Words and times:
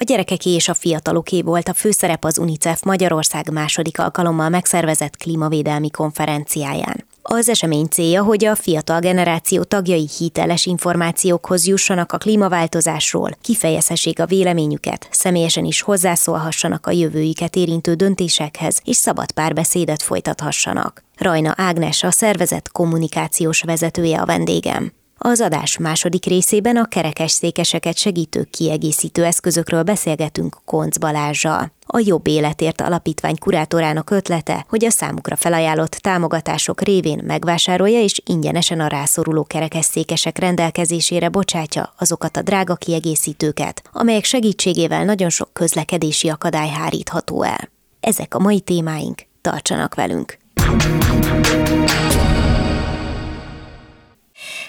A 0.00 0.04
gyerekeké 0.04 0.50
és 0.50 0.68
a 0.68 0.74
fiataloké 0.74 1.42
volt 1.42 1.68
a 1.68 1.74
főszerep 1.74 2.24
az 2.24 2.38
UNICEF 2.38 2.82
Magyarország 2.82 3.52
második 3.52 3.98
alkalommal 3.98 4.48
megszervezett 4.48 5.16
klímavédelmi 5.16 5.90
konferenciáján. 5.90 7.04
Az 7.22 7.48
esemény 7.48 7.86
célja, 7.86 8.22
hogy 8.22 8.44
a 8.44 8.54
fiatal 8.54 9.00
generáció 9.00 9.62
tagjai 9.62 10.08
hiteles 10.18 10.66
információkhoz 10.66 11.66
jussanak 11.66 12.12
a 12.12 12.18
klímaváltozásról, 12.18 13.30
kifejezhessék 13.40 14.20
a 14.20 14.26
véleményüket, 14.26 15.08
személyesen 15.10 15.64
is 15.64 15.80
hozzászólhassanak 15.80 16.86
a 16.86 16.90
jövőjüket 16.90 17.56
érintő 17.56 17.94
döntésekhez, 17.94 18.80
és 18.84 18.96
szabad 18.96 19.30
párbeszédet 19.30 20.02
folytathassanak. 20.02 21.04
Rajna 21.16 21.54
Ágnes, 21.56 22.02
a 22.02 22.10
szervezet 22.10 22.72
kommunikációs 22.72 23.62
vezetője 23.62 24.20
a 24.20 24.26
vendégem. 24.26 24.92
Az 25.20 25.40
adás 25.40 25.78
második 25.78 26.24
részében 26.24 26.76
a 26.76 26.84
kerekes 26.84 27.30
székeseket 27.30 27.96
segítő 27.96 28.48
kiegészítő 28.50 29.24
eszközökről 29.24 29.82
beszélgetünk 29.82 30.56
Konc 30.64 30.96
Balázsjal. 30.96 31.72
A 31.86 32.02
Jobb 32.04 32.26
Életért 32.26 32.80
Alapítvány 32.80 33.38
kurátorának 33.38 34.10
ötlete, 34.10 34.66
hogy 34.68 34.84
a 34.84 34.90
számukra 34.90 35.36
felajánlott 35.36 35.90
támogatások 35.90 36.80
révén 36.80 37.22
megvásárolja 37.26 38.00
és 38.00 38.22
ingyenesen 38.24 38.80
a 38.80 38.86
rászoruló 38.86 39.44
kerekesszékesek 39.44 40.38
rendelkezésére 40.38 41.28
bocsátja 41.28 41.94
azokat 41.98 42.36
a 42.36 42.42
drága 42.42 42.74
kiegészítőket, 42.74 43.82
amelyek 43.92 44.24
segítségével 44.24 45.04
nagyon 45.04 45.30
sok 45.30 45.52
közlekedési 45.52 46.28
akadály 46.28 46.68
hárítható 46.68 47.42
el. 47.42 47.70
Ezek 48.00 48.34
a 48.34 48.38
mai 48.38 48.60
témáink, 48.60 49.22
tartsanak 49.40 49.94
velünk! 49.94 50.38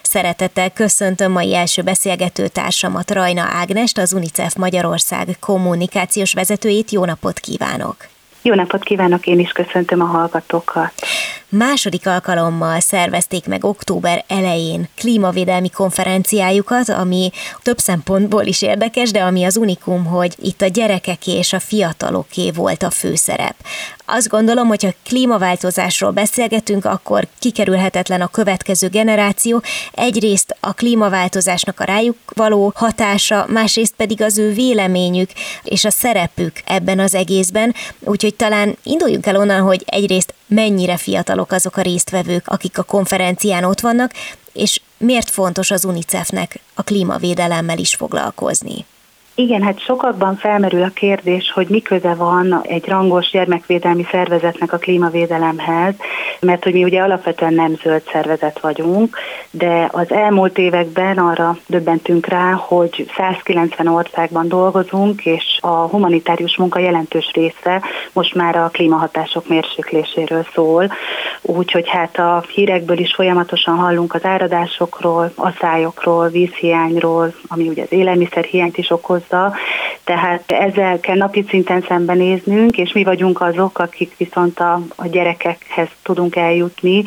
Szeretettel 0.09 0.69
köszöntöm 0.69 1.31
mai 1.31 1.55
első 1.55 1.81
beszélgető 1.81 2.47
társamat, 2.47 3.11
Rajna 3.11 3.41
Ágnest, 3.41 3.97
az 3.97 4.13
UNICEF 4.13 4.55
Magyarország 4.55 5.27
kommunikációs 5.39 6.33
vezetőjét. 6.33 6.91
Jó 6.91 7.05
napot 7.05 7.39
kívánok! 7.39 7.95
Jó 8.41 8.53
napot 8.53 8.83
kívánok, 8.83 9.27
én 9.27 9.39
is 9.39 9.51
köszöntöm 9.51 10.01
a 10.01 10.05
hallgatókat. 10.05 10.93
Második 11.51 12.07
alkalommal 12.07 12.79
szervezték 12.79 13.45
meg 13.47 13.63
október 13.63 14.23
elején 14.27 14.89
klímavédelmi 14.95 15.69
konferenciájukat, 15.69 16.89
ami 16.89 17.31
több 17.61 17.77
szempontból 17.77 18.45
is 18.45 18.61
érdekes, 18.61 19.11
de 19.11 19.19
ami 19.19 19.43
az 19.43 19.57
unikum, 19.57 20.05
hogy 20.05 20.35
itt 20.41 20.61
a 20.61 20.67
gyerekeké 20.67 21.31
és 21.31 21.53
a 21.53 21.59
fiataloké 21.59 22.51
volt 22.51 22.83
a 22.83 22.89
főszerep. 22.89 23.55
Azt 24.05 24.27
gondolom, 24.27 24.67
hogy 24.67 24.83
ha 24.83 24.93
klímaváltozásról 25.05 26.11
beszélgetünk, 26.11 26.85
akkor 26.85 27.27
kikerülhetetlen 27.39 28.21
a 28.21 28.27
következő 28.27 28.87
generáció. 28.87 29.61
Egyrészt 29.91 30.55
a 30.59 30.73
klímaváltozásnak 30.73 31.79
a 31.79 31.83
rájuk 31.83 32.17
való 32.35 32.71
hatása, 32.75 33.45
másrészt 33.47 33.93
pedig 33.97 34.21
az 34.21 34.37
ő 34.37 34.53
véleményük 34.53 35.29
és 35.63 35.85
a 35.85 35.89
szerepük 35.89 36.61
ebben 36.65 36.99
az 36.99 37.15
egészben. 37.15 37.75
Úgyhogy 37.99 38.35
talán 38.35 38.77
induljunk 38.83 39.25
el 39.25 39.35
onnan, 39.35 39.61
hogy 39.61 39.83
egyrészt 39.85 40.33
mennyire 40.49 40.97
fiatalok 40.97 41.51
azok 41.51 41.77
a 41.77 41.81
résztvevők, 41.81 42.47
akik 42.47 42.77
a 42.77 42.83
konferencián 42.83 43.63
ott 43.63 43.79
vannak, 43.79 44.11
és 44.53 44.81
miért 44.97 45.29
fontos 45.29 45.71
az 45.71 45.85
UNICEF-nek 45.85 46.59
a 46.73 46.83
klímavédelemmel 46.83 47.77
is 47.77 47.95
foglalkozni. 47.95 48.85
Igen, 49.39 49.61
hát 49.61 49.79
sokakban 49.79 50.35
felmerül 50.35 50.83
a 50.83 50.89
kérdés, 50.93 51.51
hogy 51.51 51.67
mi 51.67 51.81
köze 51.81 52.13
van 52.13 52.61
egy 52.63 52.87
rangos 52.87 53.29
gyermekvédelmi 53.29 54.05
szervezetnek 54.11 54.73
a 54.73 54.77
klímavédelemhez, 54.77 55.93
mert 56.39 56.63
hogy 56.63 56.73
mi 56.73 56.83
ugye 56.83 57.01
alapvetően 57.01 57.53
nem 57.53 57.75
zöld 57.83 58.01
szervezet 58.11 58.59
vagyunk, 58.59 59.17
de 59.51 59.89
az 59.91 60.11
elmúlt 60.11 60.57
években 60.57 61.17
arra 61.17 61.57
döbbentünk 61.67 62.27
rá, 62.27 62.51
hogy 62.51 63.09
190 63.17 63.87
országban 63.87 64.47
dolgozunk, 64.47 65.25
és 65.25 65.57
a 65.61 65.67
humanitárius 65.67 66.57
munka 66.57 66.79
jelentős 66.79 67.31
része 67.33 67.81
most 68.13 68.35
már 68.35 68.55
a 68.55 68.69
klímahatások 68.71 69.47
mérsékléséről 69.47 70.45
szól, 70.53 70.91
úgyhogy 71.41 71.87
hát 71.87 72.17
a 72.17 72.43
hírekből 72.53 72.99
is 72.99 73.13
folyamatosan 73.13 73.75
hallunk 73.75 74.13
az 74.13 74.25
áradásokról, 74.25 75.31
asszályokról, 75.35 76.27
vízhiányról, 76.27 77.33
ami 77.47 77.67
ugye 77.67 77.83
az 77.83 77.91
élelmiszerhiányt 77.91 78.77
is 78.77 78.89
okoz, 78.89 79.27
okozza, 79.29 79.55
tehát 80.03 80.51
ezzel 80.51 80.99
kell 80.99 81.15
napi 81.15 81.45
szinten 81.49 81.81
szembenéznünk, 81.87 82.77
és 82.77 82.93
mi 82.93 83.03
vagyunk 83.03 83.41
azok, 83.41 83.79
akik 83.79 84.17
viszont 84.17 84.59
a, 84.59 84.81
a 84.95 85.07
gyerekekhez 85.07 85.87
tudunk 86.03 86.35
eljutni, 86.35 87.03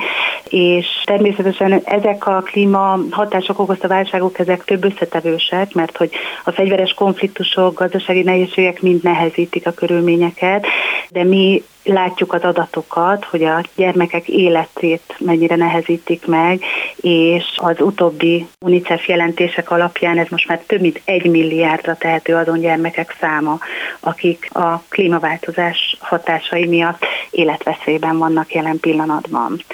és 0.49 0.87
természetesen 1.05 1.81
ezek 1.85 2.27
a 2.27 2.41
klíma 2.41 2.99
hatások 3.11 3.59
okozta 3.59 3.89
válságok, 3.89 4.39
ezek 4.39 4.65
több 4.65 4.85
összetevősek, 4.85 5.75
mert 5.75 5.97
hogy 5.97 6.11
a 6.45 6.51
fegyveres 6.51 6.95
konfliktusok, 6.95 7.79
gazdasági 7.79 8.23
nehézségek 8.23 8.83
mind 8.83 9.03
nehezítik 9.03 9.67
a 9.67 9.73
körülményeket, 9.73 10.67
de 11.13 11.25
mi 11.25 11.63
látjuk 11.85 12.33
az 12.33 12.43
adatokat, 12.43 13.25
hogy 13.25 13.45
a 13.45 13.63
gyermekek 13.77 14.29
életét 14.29 15.17
mennyire 15.19 15.57
nehezítik 15.57 16.27
meg, 16.27 16.63
és 16.97 17.45
az 17.57 17.81
utóbbi 17.81 18.47
UNICEF 18.61 19.09
jelentések 19.09 19.71
alapján 19.71 20.19
ez 20.19 20.27
most 20.31 20.49
már 20.49 20.63
több 20.67 20.81
mint 20.81 21.01
egy 21.05 21.31
milliárdra 21.31 21.97
tehető 21.97 22.35
azon 22.35 22.61
gyermekek 22.61 23.17
száma, 23.21 23.59
akik 24.01 24.49
a 24.53 24.83
klímaváltozás 24.89 25.97
hatásai 26.01 26.67
miatt 26.67 27.05
életveszélyben 27.31 28.19
vannak 28.19 28.55
jelen 28.55 28.81
pillanatban. 28.81 29.65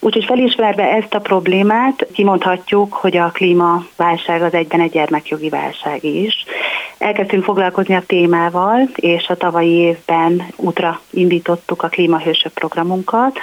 Úgyhogy 0.00 0.24
felismerve 0.24 0.84
ezt 0.84 1.14
a 1.14 1.18
problémát, 1.18 2.06
kimondhatjuk, 2.12 2.92
hogy 2.92 3.16
a 3.16 3.30
klímaválság 3.30 4.42
az 4.42 4.54
egyben 4.54 4.80
egy 4.80 4.90
gyermekjogi 4.90 5.48
válság 5.48 6.04
is. 6.04 6.44
Elkezdtünk 6.98 7.44
foglalkozni 7.44 7.94
a 7.94 8.02
témával, 8.06 8.88
és 8.94 9.28
a 9.28 9.36
tavalyi 9.36 9.74
évben 9.74 10.42
útra 10.76 11.00
indítottuk 11.10 11.82
a 11.82 11.88
klímahősök 11.88 12.52
programunkat, 12.52 13.38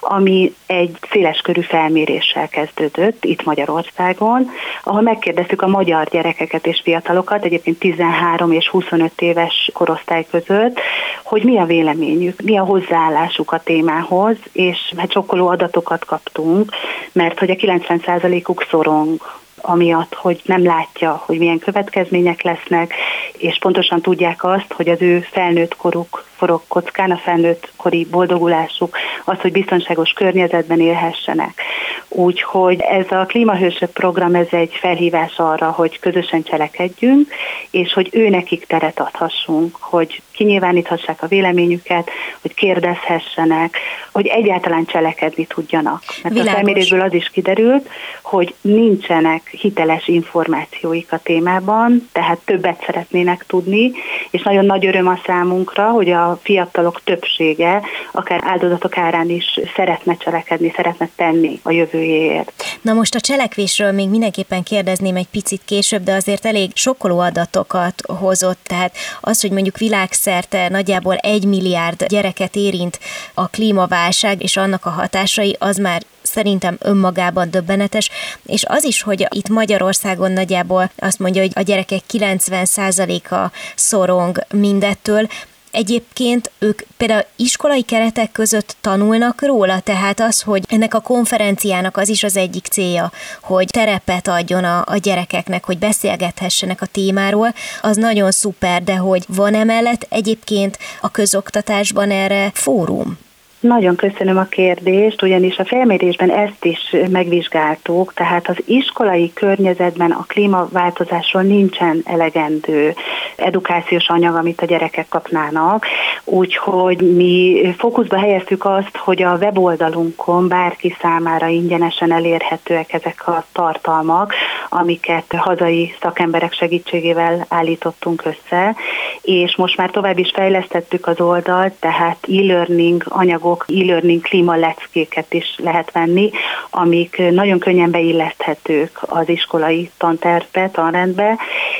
ami 0.00 0.54
egy 0.66 0.96
széleskörű 1.10 1.60
felméréssel 1.60 2.48
kezdődött 2.48 3.24
itt 3.24 3.44
Magyarországon, 3.44 4.50
ahol 4.84 5.00
megkérdeztük 5.00 5.62
a 5.62 5.66
magyar 5.66 6.08
gyerekeket 6.08 6.66
és 6.66 6.80
fiatalokat, 6.84 7.44
egyébként 7.44 7.78
13 7.78 8.52
és 8.52 8.68
25 8.68 9.20
éves 9.20 9.70
korosztály 9.72 10.26
között, 10.30 10.80
hogy 11.22 11.44
mi 11.44 11.58
a 11.58 11.64
véleményük, 11.64 12.40
mi 12.40 12.58
a 12.58 12.64
hozzáállásuk 12.64 13.52
a 13.52 13.62
témához, 13.64 14.36
és 14.52 14.92
hát 14.96 15.12
sokkoló 15.12 15.48
adatokat 15.48 16.04
kaptunk, 16.04 16.70
mert 17.12 17.38
hogy 17.38 17.50
a 17.50 17.54
90%-uk 17.54 18.66
szorong 18.70 19.20
amiatt, 19.62 20.14
hogy 20.14 20.40
nem 20.44 20.64
látja, 20.64 21.22
hogy 21.26 21.38
milyen 21.38 21.58
következmények 21.58 22.42
lesznek, 22.42 22.94
és 23.32 23.58
pontosan 23.58 24.00
tudják 24.00 24.44
azt, 24.44 24.72
hogy 24.72 24.88
az 24.88 25.02
ő 25.02 25.26
felnőtt 25.30 25.76
koruk 25.76 26.24
forog 26.42 26.62
kockán, 26.68 27.10
a 27.10 27.16
felnőtt 27.16 27.72
kori 27.76 28.06
boldogulásuk, 28.10 28.96
az, 29.24 29.40
hogy 29.40 29.52
biztonságos 29.52 30.10
környezetben 30.10 30.80
élhessenek. 30.80 31.62
Úgyhogy 32.08 32.80
ez 32.80 33.10
a 33.10 33.24
klímahősök 33.26 33.90
program, 33.90 34.34
ez 34.34 34.46
egy 34.50 34.72
felhívás 34.80 35.36
arra, 35.36 35.70
hogy 35.70 35.98
közösen 35.98 36.42
cselekedjünk, 36.42 37.28
és 37.70 37.92
hogy 37.92 38.08
ő 38.12 38.28
nekik 38.28 38.66
teret 38.66 39.00
adhassunk, 39.00 39.76
hogy 39.80 40.22
kinyilváníthassák 40.32 41.22
a 41.22 41.26
véleményüket, 41.26 42.10
hogy 42.40 42.54
kérdezhessenek, 42.54 43.76
hogy 44.12 44.26
egyáltalán 44.26 44.84
cselekedni 44.84 45.46
tudjanak. 45.46 46.02
Mert 46.22 46.34
Világos. 46.34 46.52
a 46.52 46.54
felmérésből 46.54 47.00
az 47.00 47.14
is 47.14 47.30
kiderült, 47.30 47.88
hogy 48.22 48.54
nincsenek 48.60 49.48
hiteles 49.48 50.08
információik 50.08 51.12
a 51.12 51.18
témában, 51.22 52.08
tehát 52.12 52.38
többet 52.44 52.82
szeretnének 52.86 53.44
tudni, 53.46 53.92
és 54.30 54.42
nagyon 54.42 54.64
nagy 54.64 54.86
öröm 54.86 55.06
a 55.06 55.18
számunkra, 55.26 55.90
hogy 55.90 56.10
a 56.10 56.31
fiatalok 56.42 57.00
többsége 57.04 57.82
akár 58.12 58.40
áldozatok 58.44 58.98
árán 58.98 59.30
is 59.30 59.60
szeretne 59.74 60.16
cselekedni, 60.16 60.72
szeretne 60.76 61.08
tenni 61.16 61.60
a 61.62 61.70
jövő 61.70 61.92
jövőjéért. 61.92 62.64
Na 62.82 62.92
most 62.92 63.14
a 63.14 63.20
cselekvésről 63.20 63.92
még 63.92 64.08
mindenképpen 64.08 64.62
kérdezném 64.62 65.16
egy 65.16 65.28
picit 65.28 65.62
később, 65.64 66.02
de 66.02 66.14
azért 66.14 66.46
elég 66.46 66.70
sokkoló 66.74 67.18
adatokat 67.18 68.02
hozott, 68.06 68.60
tehát 68.62 68.96
az, 69.20 69.40
hogy 69.40 69.50
mondjuk 69.50 69.78
világszerte 69.78 70.68
nagyjából 70.68 71.16
egy 71.16 71.44
milliárd 71.44 72.06
gyereket 72.06 72.56
érint 72.56 72.98
a 73.34 73.48
klímaválság 73.48 74.42
és 74.42 74.56
annak 74.56 74.86
a 74.86 74.90
hatásai, 74.90 75.56
az 75.58 75.76
már 75.76 76.02
szerintem 76.22 76.76
önmagában 76.80 77.50
döbbenetes, 77.50 78.10
és 78.46 78.64
az 78.66 78.84
is, 78.84 79.02
hogy 79.02 79.26
itt 79.28 79.48
Magyarországon 79.48 80.32
nagyjából 80.32 80.90
azt 80.96 81.18
mondja, 81.18 81.42
hogy 81.42 81.52
a 81.54 81.60
gyerekek 81.60 82.00
90%-a 82.12 83.50
szorong 83.74 84.38
mindettől, 84.54 85.26
Egyébként 85.72 86.50
ők 86.58 86.82
például 86.96 87.24
iskolai 87.36 87.82
keretek 87.82 88.32
között 88.32 88.76
tanulnak 88.80 89.42
róla, 89.42 89.80
tehát 89.80 90.20
az, 90.20 90.40
hogy 90.40 90.64
ennek 90.68 90.94
a 90.94 91.00
konferenciának 91.00 91.96
az 91.96 92.08
is 92.08 92.22
az 92.22 92.36
egyik 92.36 92.66
célja, 92.66 93.12
hogy 93.40 93.66
terepet 93.66 94.28
adjon 94.28 94.64
a, 94.64 94.84
a 94.86 94.96
gyerekeknek, 94.96 95.64
hogy 95.64 95.78
beszélgethessenek 95.78 96.82
a 96.82 96.86
témáról, 96.86 97.54
az 97.82 97.96
nagyon 97.96 98.30
szuper, 98.30 98.82
de 98.82 98.96
hogy 98.96 99.24
van 99.28 99.54
emellett 99.54 100.06
egyébként 100.08 100.78
a 101.00 101.10
közoktatásban 101.10 102.10
erre 102.10 102.50
fórum? 102.54 103.18
Nagyon 103.62 103.96
köszönöm 103.96 104.38
a 104.38 104.44
kérdést, 104.44 105.22
ugyanis 105.22 105.58
a 105.58 105.64
felmérésben 105.64 106.30
ezt 106.30 106.64
is 106.64 106.96
megvizsgáltuk, 107.10 108.14
tehát 108.14 108.48
az 108.48 108.56
iskolai 108.64 109.32
környezetben 109.34 110.10
a 110.10 110.24
klímaváltozásról 110.28 111.42
nincsen 111.42 112.02
elegendő 112.04 112.94
edukációs 113.36 114.08
anyag, 114.08 114.34
amit 114.34 114.60
a 114.60 114.66
gyerekek 114.66 115.08
kapnának, 115.08 115.86
úgyhogy 116.24 117.14
mi 117.14 117.62
fókuszba 117.78 118.18
helyeztük 118.18 118.64
azt, 118.64 118.96
hogy 118.96 119.22
a 119.22 119.36
weboldalunkon 119.40 120.48
bárki 120.48 120.96
számára 121.00 121.46
ingyenesen 121.46 122.12
elérhetőek 122.12 122.92
ezek 122.92 123.28
a 123.28 123.44
tartalmak, 123.52 124.34
amiket 124.68 125.34
hazai 125.36 125.94
szakemberek 126.00 126.52
segítségével 126.52 127.46
állítottunk 127.48 128.22
össze, 128.24 128.76
és 129.22 129.56
most 129.56 129.76
már 129.76 129.90
tovább 129.90 130.18
is 130.18 130.30
fejlesztettük 130.34 131.06
az 131.06 131.20
oldalt, 131.20 131.72
tehát 131.72 132.18
e-learning 132.28 133.04
anyagok 133.08 133.51
anyagok, 133.52 133.64
e-learning 133.68 134.22
klíma 134.22 134.56
leckéket 134.56 135.34
is 135.34 135.54
lehet 135.56 135.92
venni, 135.92 136.30
amik 136.70 137.22
nagyon 137.30 137.58
könnyen 137.58 137.90
beilleszthetők 137.90 138.98
az 139.00 139.28
iskolai 139.28 139.90
tantervbe, 139.96 140.70
tanrendbe, 140.70 141.38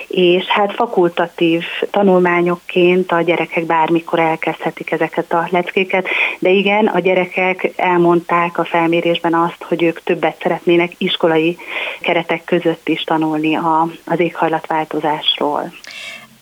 és 0.08 0.44
hát 0.44 0.74
fakultatív 0.74 1.64
tanulmányokként 1.90 3.12
a 3.12 3.22
gyerekek 3.22 3.64
bármikor 3.64 4.18
elkezdhetik 4.18 4.90
ezeket 4.90 5.32
a 5.32 5.48
leckéket, 5.50 6.06
de 6.38 6.50
igen, 6.50 6.86
a 6.86 6.98
gyerekek 6.98 7.72
elmondták 7.76 8.58
a 8.58 8.64
felmérésben 8.64 9.34
azt, 9.34 9.62
hogy 9.62 9.82
ők 9.82 10.02
többet 10.02 10.40
szeretnének 10.42 10.92
iskolai 10.98 11.56
keretek 12.00 12.44
között 12.44 12.88
is 12.88 13.04
tanulni 13.04 13.54
a, 13.54 13.88
az 14.06 14.20
éghajlatváltozásról. 14.20 15.72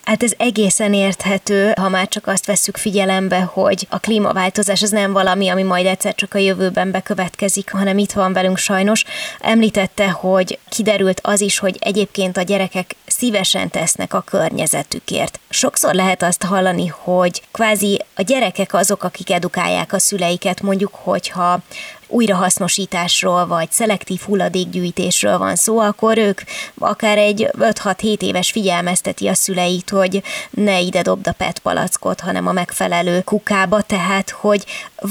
Hát 0.05 0.23
ez 0.23 0.33
egészen 0.37 0.95
érthető, 0.95 1.73
ha 1.77 1.89
már 1.89 2.09
csak 2.09 2.27
azt 2.27 2.47
vesszük 2.47 2.77
figyelembe, 2.77 3.41
hogy 3.41 3.87
a 3.91 3.99
klímaváltozás 3.99 4.83
az 4.83 4.91
nem 4.91 5.13
valami, 5.13 5.49
ami 5.49 5.63
majd 5.63 5.87
egyszer 5.87 6.15
csak 6.15 6.35
a 6.35 6.39
jövőben 6.39 6.91
bekövetkezik, 6.91 7.73
hanem 7.73 7.99
itt 7.99 8.13
van 8.13 8.33
velünk 8.33 8.59
sajnos. 8.59 9.05
Említette, 9.41 10.11
hogy 10.11 10.59
kiderült 10.69 11.21
az 11.23 11.41
is, 11.41 11.59
hogy 11.59 11.77
egyébként 11.81 12.37
a 12.37 12.43
gyerekek 12.43 12.97
szívesen 13.21 13.71
tesznek 13.71 14.15
a 14.15 14.21
környezetükért. 14.21 15.41
Sokszor 15.49 15.95
lehet 15.95 16.23
azt 16.23 16.43
hallani, 16.43 16.87
hogy 16.87 17.43
kvázi 17.51 18.05
a 18.15 18.23
gyerekek 18.23 18.75
azok, 18.75 19.05
akik 19.05 19.31
edukálják 19.31 19.93
a 19.93 19.99
szüleiket, 19.99 20.63
mondjuk, 20.63 20.95
hogyha 20.95 21.59
újrahasznosításról 22.07 23.47
vagy 23.47 23.71
szelektív 23.71 24.21
hulladékgyűjtésről 24.21 25.39
van 25.39 25.57
szó, 25.57 25.79
akkor 25.79 26.19
ők 26.19 26.41
akár 26.79 27.19
egy 27.19 27.49
5-6-7 27.59 28.21
éves 28.21 28.51
figyelmezteti 28.51 29.29
a 29.29 29.35
szüleit, 29.35 29.91
hogy 29.91 30.23
ne 30.51 30.81
ide 30.81 31.03
dobd 31.03 31.27
a 31.27 31.33
PET 31.33 31.59
palackot, 31.59 32.21
hanem 32.21 32.47
a 32.47 32.53
megfelelő 32.53 33.21
kukába, 33.21 33.83
tehát 33.83 34.31
hogy 34.31 34.65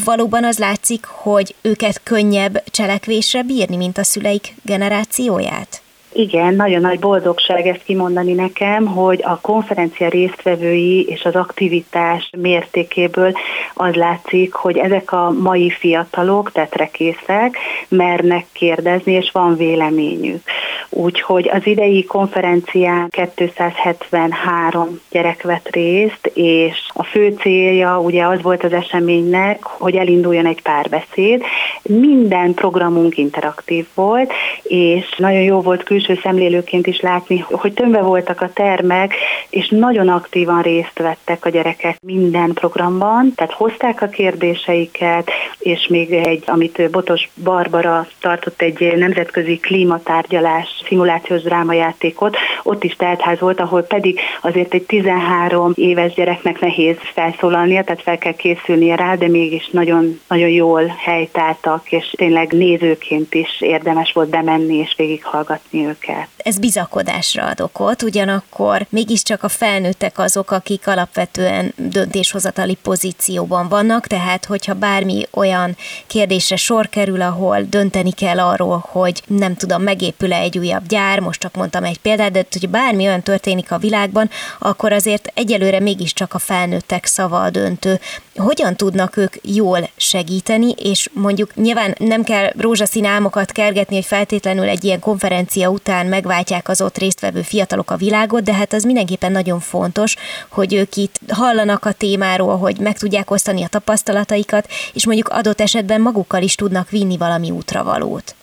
valóban 0.06 0.46
az 0.46 0.58
látszik, 0.58 1.06
hogy 1.06 1.56
őket 1.62 2.02
könnyebb 2.04 2.64
cselekvésre 2.72 3.44
bírni, 3.44 3.76
mint 3.76 3.98
a 3.98 4.04
szüleik 4.04 4.56
generációját? 4.62 5.82
Igen, 6.14 6.54
nagyon 6.54 6.82
nagy 6.82 7.00
boldogság 7.00 7.68
ezt 7.68 7.84
kimondani 7.84 8.34
nekem, 8.34 8.86
hogy 8.86 9.22
a 9.24 9.40
konferencia 9.42 10.10
résztvevői 10.10 11.04
és 11.04 11.24
az 11.24 11.36
aktivitás 11.36 12.30
mértékéből 12.38 13.34
az 13.74 13.94
látszik, 13.94 14.54
hogy 14.54 14.78
ezek 14.78 15.12
a 15.12 15.32
mai 15.32 15.70
fiatalok 15.70 16.52
tetrekészek, 16.52 17.58
mernek 17.88 18.46
kérdezni, 18.52 19.12
és 19.14 19.32
van 19.32 19.56
véleményük. 19.56 20.44
Úgyhogy 20.90 21.50
az 21.50 21.68
idei 21.68 22.04
konferencián 22.04 23.10
273 23.36 25.00
gyerek 25.12 25.42
vett 25.42 25.70
részt, 25.70 26.32
és 26.34 26.90
a 26.94 27.04
fő 27.04 27.36
célja 27.40 28.00
ugye 28.00 28.26
az 28.26 28.42
volt 28.42 28.64
az 28.64 28.74
eseménynek, 28.74 29.64
hogy 29.64 29.96
elinduljon 29.96 30.46
egy 30.46 30.62
párbeszéd. 30.62 31.44
Minden 31.84 32.54
programunk 32.54 33.18
interaktív 33.18 33.88
volt, 33.94 34.32
és 34.64 35.16
nagyon 35.18 35.42
jó 35.42 35.62
volt 35.62 35.84
külső 35.84 36.20
szemlélőként 36.24 36.88
is 36.88 37.00
látni, 37.02 37.46
hogy 37.52 37.74
tömve 37.74 38.02
voltak 38.02 38.42
a 38.42 38.54
termek, 38.54 39.14
és 39.50 39.68
nagyon 39.68 40.08
aktívan 40.08 40.62
részt 40.62 40.98
vettek 40.98 41.46
a 41.46 41.50
gyerekek 41.50 41.98
minden 42.02 42.54
programban, 42.54 43.34
tehát 43.36 43.54
hozták 43.54 44.02
a 44.02 44.08
kérdéseiket, 44.08 45.30
és 45.60 45.88
még 45.88 46.14
egy, 46.14 46.44
amit 46.46 46.90
Botos 46.92 47.30
Barbara 47.44 48.08
tartott 48.20 48.62
egy 48.62 48.94
nemzetközi 48.98 49.58
klímatárgyalás 49.58 50.79
szimulációs 50.88 51.42
drámajátékot, 51.42 52.38
ott 52.64 52.84
is 52.84 52.96
teltház 52.96 53.40
volt, 53.40 53.60
ahol 53.60 53.82
pedig 53.82 54.20
azért 54.42 54.74
egy 54.74 54.84
13 54.84 55.72
éves 55.76 56.14
gyereknek 56.14 56.60
nehéz 56.60 56.98
felszólalnia, 57.14 57.84
tehát 57.84 58.02
fel 58.02 58.18
kell 58.18 58.34
készülnie 58.34 58.96
rá, 58.96 59.16
de 59.16 59.28
mégis 59.28 59.70
nagyon, 59.72 60.20
nagyon 60.28 60.50
jól 60.50 60.86
helytáltak, 60.98 61.92
és 61.92 62.14
tényleg 62.18 62.52
nézőként 62.52 63.34
is 63.34 63.62
érdemes 63.62 64.12
volt 64.14 64.30
bemenni 64.30 64.76
és 64.76 64.94
végighallgatni 64.98 65.86
őket. 65.86 66.28
Ez 66.38 66.60
bizakodásra 66.60 67.46
ad 67.46 67.62
okot, 67.62 68.02
ugyanakkor 68.02 68.86
mégiscsak 68.90 69.44
a 69.44 69.50
felnőttek 69.50 70.20
azok, 70.20 70.52
akik 70.52 70.88
alapvetően 70.88 71.74
döntéshozatali 71.76 72.78
pozícióban 72.84 73.68
vannak, 73.68 74.08
tehát 74.08 74.46
hogyha 74.46 74.74
bármi 74.74 75.24
olyan 75.34 75.76
kérdésre 76.08 76.56
sor 76.56 76.90
kerül, 76.90 77.22
ahol 77.22 77.62
dönteni 77.70 78.12
kell 78.12 78.40
arról, 78.40 78.86
hogy 78.92 79.22
nem 79.28 79.56
tudom, 79.56 79.82
megépül-e 79.82 80.40
egy 80.40 80.60
újabb 80.70 80.88
gyár, 80.88 81.20
most 81.20 81.40
csak 81.40 81.56
mondtam 81.56 81.84
egy 81.84 82.00
példát, 82.00 82.32
de 82.32 82.46
hogy 82.52 82.70
bármi 82.70 83.06
olyan 83.06 83.22
történik 83.22 83.72
a 83.72 83.78
világban, 83.78 84.30
akkor 84.60 84.92
azért 84.92 85.32
egyelőre 85.34 85.80
mégiscsak 85.80 86.34
a 86.34 86.40
felnőttek 86.40 87.06
szava 87.06 87.42
a 87.42 87.50
döntő. 87.50 88.00
Hogyan 88.36 88.76
tudnak 88.76 89.18
ők 89.18 89.36
jól 89.44 89.90
segíteni, 89.96 90.72
és 90.72 91.10
mondjuk 91.14 91.56
nyilván 91.56 91.96
nem 92.00 92.24
kell 92.24 92.52
rózsaszín 92.58 93.06
álmokat 93.06 93.52
kergetni, 93.52 93.96
hogy 93.96 94.06
feltétlenül 94.06 94.68
egy 94.68 94.84
ilyen 94.84 95.00
konferencia 95.00 95.70
után 95.70 96.06
megváltják 96.06 96.70
az 96.70 96.82
ott 96.82 96.98
résztvevő 96.98 97.42
fiatalok 97.42 97.92
a 97.92 97.98
világot, 97.98 98.44
de 98.44 98.54
hát 98.54 98.74
az 98.74 98.84
mindenképpen 98.84 99.32
nagyon 99.32 99.60
fontos, 99.60 100.16
hogy 100.50 100.74
ők 100.74 100.96
itt 100.96 101.20
hallanak 101.28 101.86
a 101.86 101.92
témáról, 101.92 102.58
hogy 102.58 102.80
meg 102.80 102.98
tudják 102.98 103.32
osztani 103.32 103.64
a 103.64 103.68
tapasztalataikat, 103.68 104.68
és 104.94 105.06
mondjuk 105.06 105.30
adott 105.30 105.62
esetben 105.62 106.02
magukkal 106.02 106.42
is 106.42 106.56
tudnak 106.56 106.90
vinni 106.90 107.18
valami 107.18 107.52
útravalót. 107.52 108.36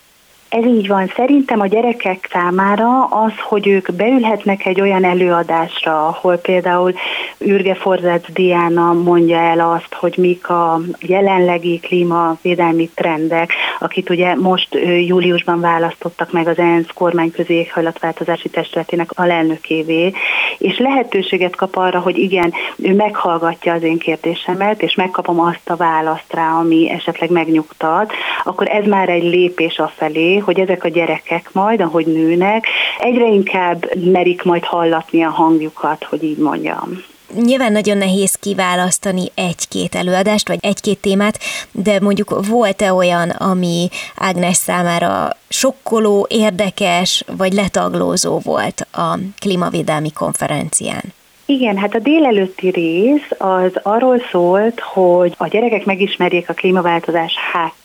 Ez 0.48 0.64
így 0.64 0.88
van. 0.88 1.12
Szerintem 1.16 1.60
a 1.60 1.66
gyerekek 1.66 2.28
számára 2.32 3.04
az, 3.04 3.32
hogy 3.42 3.66
ők 3.66 3.92
beülhetnek 3.92 4.66
egy 4.66 4.80
olyan 4.80 5.04
előadásra, 5.04 6.06
ahol 6.06 6.36
például 6.36 6.94
Ürge 7.38 7.74
Forzec 7.74 8.32
Diana 8.32 8.92
mondja 8.92 9.38
el 9.38 9.60
azt, 9.60 9.94
hogy 9.94 10.14
mik 10.16 10.48
a 10.48 10.80
jelenlegi 11.00 11.78
klímavédelmi 11.78 12.90
trendek, 12.94 13.52
akit 13.78 14.10
ugye 14.10 14.34
most 14.34 14.74
júliusban 15.06 15.60
választottak 15.60 16.32
meg 16.32 16.48
az 16.48 16.58
ENSZ 16.58 16.90
kormányközi 16.94 17.52
éghajlatváltozási 17.52 18.48
testületének 18.48 19.10
alelnökévé, 19.14 20.12
és 20.58 20.78
lehetőséget 20.78 21.56
kap 21.56 21.76
arra, 21.76 22.00
hogy 22.00 22.18
igen, 22.18 22.52
ő 22.76 22.94
meghallgatja 22.94 23.72
az 23.72 23.82
én 23.82 23.98
kérdésemet, 23.98 24.82
és 24.82 24.94
megkapom 24.94 25.40
azt 25.40 25.70
a 25.70 25.76
választ 25.76 26.32
rá, 26.32 26.58
ami 26.58 26.90
esetleg 26.90 27.30
megnyugtat, 27.30 28.12
akkor 28.44 28.68
ez 28.68 28.86
már 28.86 29.08
egy 29.08 29.24
lépés 29.24 29.78
afelé, 29.78 30.36
hogy 30.46 30.60
ezek 30.60 30.84
a 30.84 30.88
gyerekek 30.88 31.48
majd, 31.52 31.80
ahogy 31.80 32.06
nőnek, 32.06 32.66
egyre 32.98 33.26
inkább 33.26 33.94
merik 33.94 34.42
majd 34.42 34.64
hallatni 34.64 35.22
a 35.22 35.30
hangjukat, 35.30 36.04
hogy 36.04 36.24
így 36.24 36.38
mondjam. 36.38 37.04
Nyilván 37.34 37.72
nagyon 37.72 37.96
nehéz 37.96 38.34
kiválasztani 38.34 39.30
egy-két 39.34 39.94
előadást, 39.94 40.48
vagy 40.48 40.58
egy-két 40.60 40.98
témát, 40.98 41.38
de 41.72 42.00
mondjuk 42.00 42.46
volt-e 42.48 42.92
olyan, 42.92 43.30
ami 43.30 43.88
Ágnes 44.16 44.56
számára 44.56 45.28
sokkoló, 45.48 46.26
érdekes, 46.30 47.24
vagy 47.36 47.52
letaglózó 47.52 48.38
volt 48.38 48.86
a 48.92 49.18
klímavédelmi 49.38 50.12
konferencián? 50.12 51.02
Igen, 51.48 51.76
hát 51.76 51.94
a 51.94 51.98
délelőtti 51.98 52.68
rész 52.68 53.30
az 53.38 53.70
arról 53.82 54.20
szólt, 54.30 54.80
hogy 54.80 55.34
a 55.36 55.46
gyerekek 55.46 55.84
megismerjék 55.84 56.48
a 56.48 56.52
klímaváltozás 56.52 57.32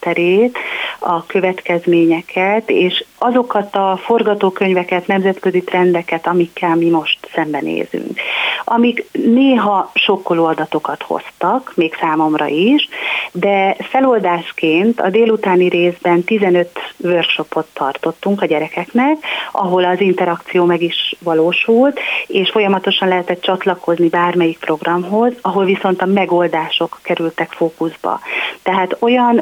hátterét, 0.02 0.58
a 1.00 1.26
következményeket, 1.26 2.70
és 2.70 3.06
azokat 3.18 3.76
a 3.76 4.00
forgatókönyveket, 4.04 5.08
nemzetközi 5.08 5.64
trendeket, 5.64 6.28
amikkel 6.28 6.76
mi 6.76 6.90
most 6.90 7.18
szembenézünk. 7.34 8.20
Amik 8.64 9.06
néha 9.12 9.92
sokkoló 9.94 10.46
adatokat 10.46 11.02
hoztak, 11.02 11.72
még 11.76 11.96
számomra 12.00 12.48
is, 12.48 12.90
de 13.32 13.76
feloldásként 13.80 15.00
a 15.00 15.10
délutáni 15.10 15.68
részben 15.68 16.24
15 16.24 16.70
workshopot 16.98 17.68
tartottunk 17.74 18.42
a 18.42 18.46
gyerekeknek, 18.46 19.18
ahol 19.52 19.84
az 19.84 20.02
interakció 20.02 20.66
meg 20.66 20.82
is 20.82 21.16
valósult, 21.24 22.00
és 22.28 22.50
folyamatosan 22.50 23.08
lehetett 23.08 23.42
csatlakozni 23.42 24.10
bármelyik 24.10 24.60
programhoz, 24.60 25.34
ahol 25.42 25.66
viszont 25.66 26.02
a 26.02 26.06
megoldások 26.06 27.00
kerültek 27.02 27.52
fókuszba. 27.52 28.20
Tehát 28.64 28.98
olyan 29.00 29.40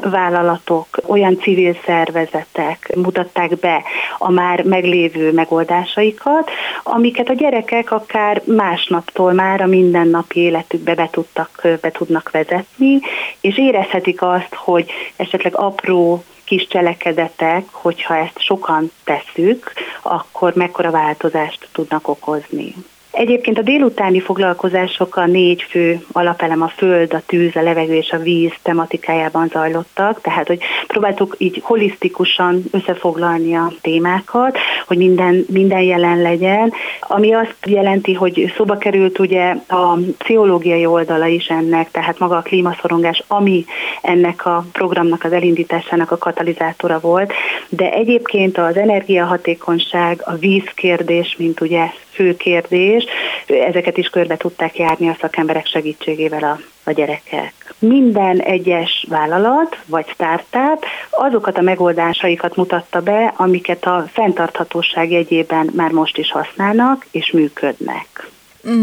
vállalatok, 0.50 0.86
olyan 1.06 1.38
civil 1.38 1.76
szervezetek 1.84 2.96
mutatták 2.96 3.58
be 3.58 3.82
a 4.18 4.30
már 4.30 4.62
meglévő 4.62 5.32
megoldásaikat, 5.32 6.50
amiket 6.82 7.28
a 7.28 7.34
gyerekek 7.34 7.90
akár 7.90 8.42
másnaptól 8.44 9.32
már 9.32 9.60
a 9.60 9.66
mindennapi 9.66 10.40
életükbe 10.40 10.94
be, 10.94 11.08
tudtak, 11.10 11.60
be 11.80 11.90
tudnak 11.90 12.30
vezetni, 12.30 13.00
és 13.40 13.58
érezhetik 13.58 14.22
azt, 14.22 14.54
hogy 14.54 14.90
esetleg 15.16 15.56
apró 15.56 16.24
kis 16.44 16.66
cselekedetek, 16.66 17.64
hogyha 17.70 18.16
ezt 18.16 18.40
sokan 18.40 18.90
tesszük, 19.04 19.72
akkor 20.02 20.54
mekkora 20.54 20.90
változást 20.90 21.68
tudnak 21.72 22.08
okozni. 22.08 22.74
Egyébként 23.12 23.58
a 23.58 23.62
délutáni 23.62 24.20
foglalkozások 24.20 25.16
a 25.16 25.26
négy 25.26 25.62
fő 25.62 26.04
alapelem, 26.12 26.62
a 26.62 26.68
föld, 26.68 27.14
a 27.14 27.22
tűz, 27.26 27.56
a 27.56 27.62
levegő 27.62 27.94
és 27.94 28.10
a 28.10 28.18
víz 28.18 28.52
tematikájában 28.62 29.48
zajlottak, 29.48 30.20
tehát 30.20 30.46
hogy 30.46 30.58
próbáltuk 30.86 31.34
így 31.38 31.60
holisztikusan 31.62 32.62
összefoglalni 32.70 33.54
a 33.54 33.72
témákat, 33.80 34.58
hogy 34.86 34.96
minden, 34.96 35.44
minden 35.48 35.80
jelen 35.80 36.22
legyen, 36.22 36.72
ami 37.00 37.32
azt 37.32 37.56
jelenti, 37.66 38.14
hogy 38.14 38.52
szóba 38.56 38.76
került 38.76 39.18
ugye 39.18 39.54
a 39.68 39.98
pszichológiai 40.18 40.86
oldala 40.86 41.26
is 41.26 41.46
ennek, 41.46 41.90
tehát 41.90 42.18
maga 42.18 42.36
a 42.36 42.42
klímaszorongás, 42.42 43.22
ami 43.26 43.64
ennek 44.02 44.46
a 44.46 44.64
programnak 44.72 45.24
az 45.24 45.32
elindításának 45.32 46.10
a 46.10 46.18
katalizátora 46.18 47.00
volt, 47.00 47.32
de 47.68 47.92
egyébként 47.92 48.58
az 48.58 48.76
energiahatékonyság, 48.76 50.22
a 50.24 50.34
vízkérdés, 50.34 51.34
mint 51.38 51.60
ugye 51.60 51.90
fő 52.20 52.36
kérdés, 52.36 53.04
ezeket 53.46 53.96
is 53.96 54.08
körbe 54.08 54.36
tudták 54.36 54.78
járni 54.78 55.08
a 55.08 55.16
szakemberek 55.20 55.66
segítségével 55.66 56.42
a, 56.42 56.58
a 56.84 56.92
gyerekek. 56.92 57.52
Minden 57.78 58.40
egyes 58.40 59.06
vállalat 59.08 59.76
vagy 59.86 60.08
startup 60.08 60.84
azokat 61.10 61.58
a 61.58 61.62
megoldásaikat 61.62 62.56
mutatta 62.56 63.00
be, 63.00 63.34
amiket 63.36 63.84
a 63.84 64.04
fenntarthatóság 64.12 65.10
jegyében 65.10 65.70
már 65.74 65.90
most 65.90 66.18
is 66.18 66.30
használnak 66.30 67.06
és 67.10 67.30
működnek. 67.30 68.28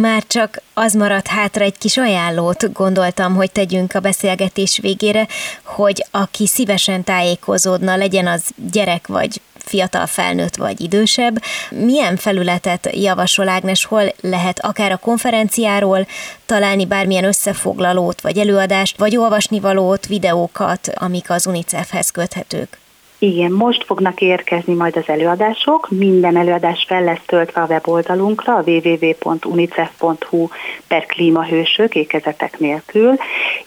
Már 0.02 0.24
csak 0.28 0.62
az 0.74 0.94
maradt 0.94 1.28
hátra 1.28 1.64
egy 1.64 1.78
kis 1.78 1.98
ajánlót 1.98 2.74
gondoltam, 2.74 3.36
hogy 3.36 3.52
tegyünk 3.52 3.94
a 3.94 4.00
beszélgetés 4.00 4.80
végére, 4.82 5.28
hogy 5.64 6.06
aki 6.12 6.48
szívesen 6.48 7.04
tájékozódna, 7.04 7.96
legyen 7.96 8.28
az 8.28 8.50
gyerek 8.72 9.08
vagy 9.08 9.42
fiatal 9.68 10.06
felnőtt 10.06 10.56
vagy 10.56 10.82
idősebb. 10.82 11.42
Milyen 11.70 12.18
felületet 12.18 12.90
javasol 12.92 13.50
Ágnes, 13.50 13.86
hol 13.86 14.14
lehet 14.22 14.60
akár 14.60 14.92
a 14.92 14.98
konferenciáról 14.98 16.08
találni 16.46 16.86
bármilyen 16.86 17.24
összefoglalót 17.24 18.22
vagy 18.22 18.38
előadást, 18.38 18.98
vagy 18.98 19.18
olvasni 19.18 19.60
valót, 19.60 20.06
videókat, 20.06 20.92
amik 20.96 21.30
az 21.30 21.48
UNICEF-hez 21.48 22.10
köthetők? 22.10 22.78
Igen, 23.20 23.52
most 23.52 23.84
fognak 23.84 24.22
érkezni 24.22 24.74
majd 24.74 24.98
az 24.98 25.04
előadások, 25.06 25.90
minden 25.90 26.38
előadás 26.38 26.86
fel 26.88 27.04
lesz 27.04 27.22
töltve 27.26 27.62
a 27.62 27.66
weboldalunkra, 27.66 28.56
a 28.56 28.64
www.unicef.hu 28.66 30.48
per 30.88 31.06
klímahősök 31.06 31.96
ékezetek 31.96 32.60
nélkül, 32.60 33.16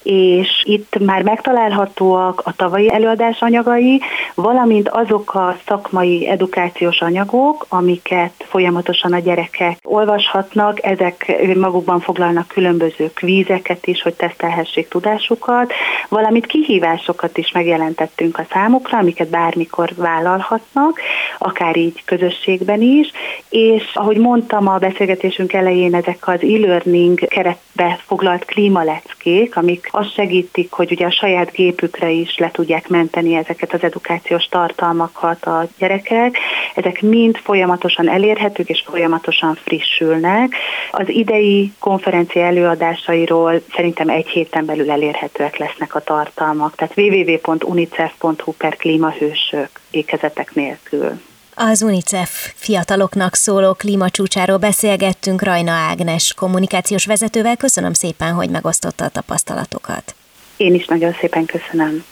és 0.03 0.63
itt 0.65 0.99
már 0.99 1.23
megtalálhatóak 1.23 2.43
a 2.45 2.53
tavalyi 2.57 2.93
előadás 2.93 3.41
anyagai, 3.41 4.01
valamint 4.35 4.89
azok 4.89 5.35
a 5.35 5.57
szakmai 5.67 6.29
edukációs 6.29 7.01
anyagok, 7.01 7.67
amiket 7.69 8.33
folyamatosan 8.49 9.13
a 9.13 9.19
gyerekek 9.19 9.79
olvashatnak, 9.83 10.85
ezek 10.85 11.47
magukban 11.57 12.01
foglalnak 12.01 12.49
különböző 12.49 13.11
kvízeket 13.15 13.87
is, 13.87 14.03
hogy 14.03 14.15
tesztelhessék 14.15 14.89
tudásukat, 14.89 15.73
valamint 16.09 16.47
kihívásokat 16.47 17.39
is 17.39 17.53
megjelentettünk 17.53 18.39
a 18.39 18.47
számukra, 18.51 18.99
amiket 18.99 19.29
bármikor 19.41 19.91
vállalhatnak, 19.97 21.01
akár 21.39 21.77
így 21.77 22.03
közösségben 22.05 22.83
is, 22.83 23.11
és 23.49 23.91
ahogy 23.95 24.17
mondtam 24.17 24.69
a 24.69 24.79
beszélgetésünk 24.79 25.53
elején, 25.53 25.95
ezek 25.95 26.29
az 26.29 26.43
e-learning 26.43 27.29
keretbe 27.29 27.99
foglalt 28.07 28.45
klímaleckék, 28.45 29.57
amik 29.57 29.89
azt 29.91 30.13
segítik, 30.13 30.73
hogy 30.73 30.93
ugye 30.93 31.07
a 31.07 31.11
saját 31.11 31.53
gépükre 31.53 32.11
is 32.11 32.39
le 32.39 32.51
tudják 32.51 32.89
menteni 32.89 33.35
ezeket 33.35 33.73
az 33.73 33.83
edukációs 33.83 34.45
tartalmakat 34.45 35.45
a 35.45 35.67
gyerekek, 35.79 36.39
ezek 36.75 37.03
mind 37.03 37.37
folyamatosan 37.37 38.09
elérhetők 38.09 38.69
és 38.69 38.85
folyamatosan 38.87 39.55
frissülnek. 39.55 40.55
Az 40.91 41.09
idei 41.09 41.73
konferencia 41.79 42.45
előadásairól 42.45 43.61
szerintem 43.75 44.09
egy 44.09 44.29
héten 44.29 44.65
belül 44.65 44.91
elérhetőek 44.91 45.57
lesznek 45.57 45.95
a 45.95 46.01
tartalmak, 46.01 46.75
tehát 46.75 46.97
www.unicef.hu 46.97 48.53
per 48.53 48.77
klímahő 48.77 49.30
idősök 49.31 49.69
ékezetek 49.91 50.55
nélkül. 50.55 51.21
Az 51.55 51.83
UNICEF 51.83 52.53
fiataloknak 52.55 53.35
szóló 53.35 53.75
klímacsúcsáról 53.75 54.57
beszélgettünk 54.57 55.43
Rajna 55.43 55.71
Ágnes 55.71 56.35
kommunikációs 56.35 57.07
vezetővel. 57.07 57.57
Köszönöm 57.57 57.93
szépen, 57.93 58.33
hogy 58.33 58.51
megosztotta 58.51 59.05
a 59.05 59.09
tapasztalatokat. 59.09 60.15
Én 60.57 60.75
is 60.75 60.87
nagyon 60.87 61.13
szépen 61.21 61.47
köszönöm. 61.47 62.05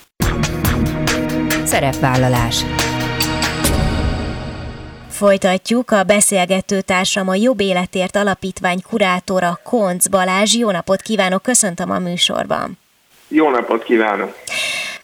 Szerepvállalás 1.64 2.64
Folytatjuk 5.08 5.90
a 5.90 6.02
beszélgető 6.02 6.80
társam 6.80 7.28
a 7.28 7.34
Jobb 7.34 7.60
Életért 7.60 8.16
Alapítvány 8.16 8.80
kurátora 8.90 9.60
Konc 9.64 10.06
Balázs. 10.06 10.54
Jó 10.54 10.70
napot 10.70 11.00
kívánok, 11.00 11.42
köszöntöm 11.42 11.90
a 11.90 11.98
műsorban. 11.98 12.78
Jó 13.28 13.50
napot 13.50 13.84
kívánok! 13.84 14.34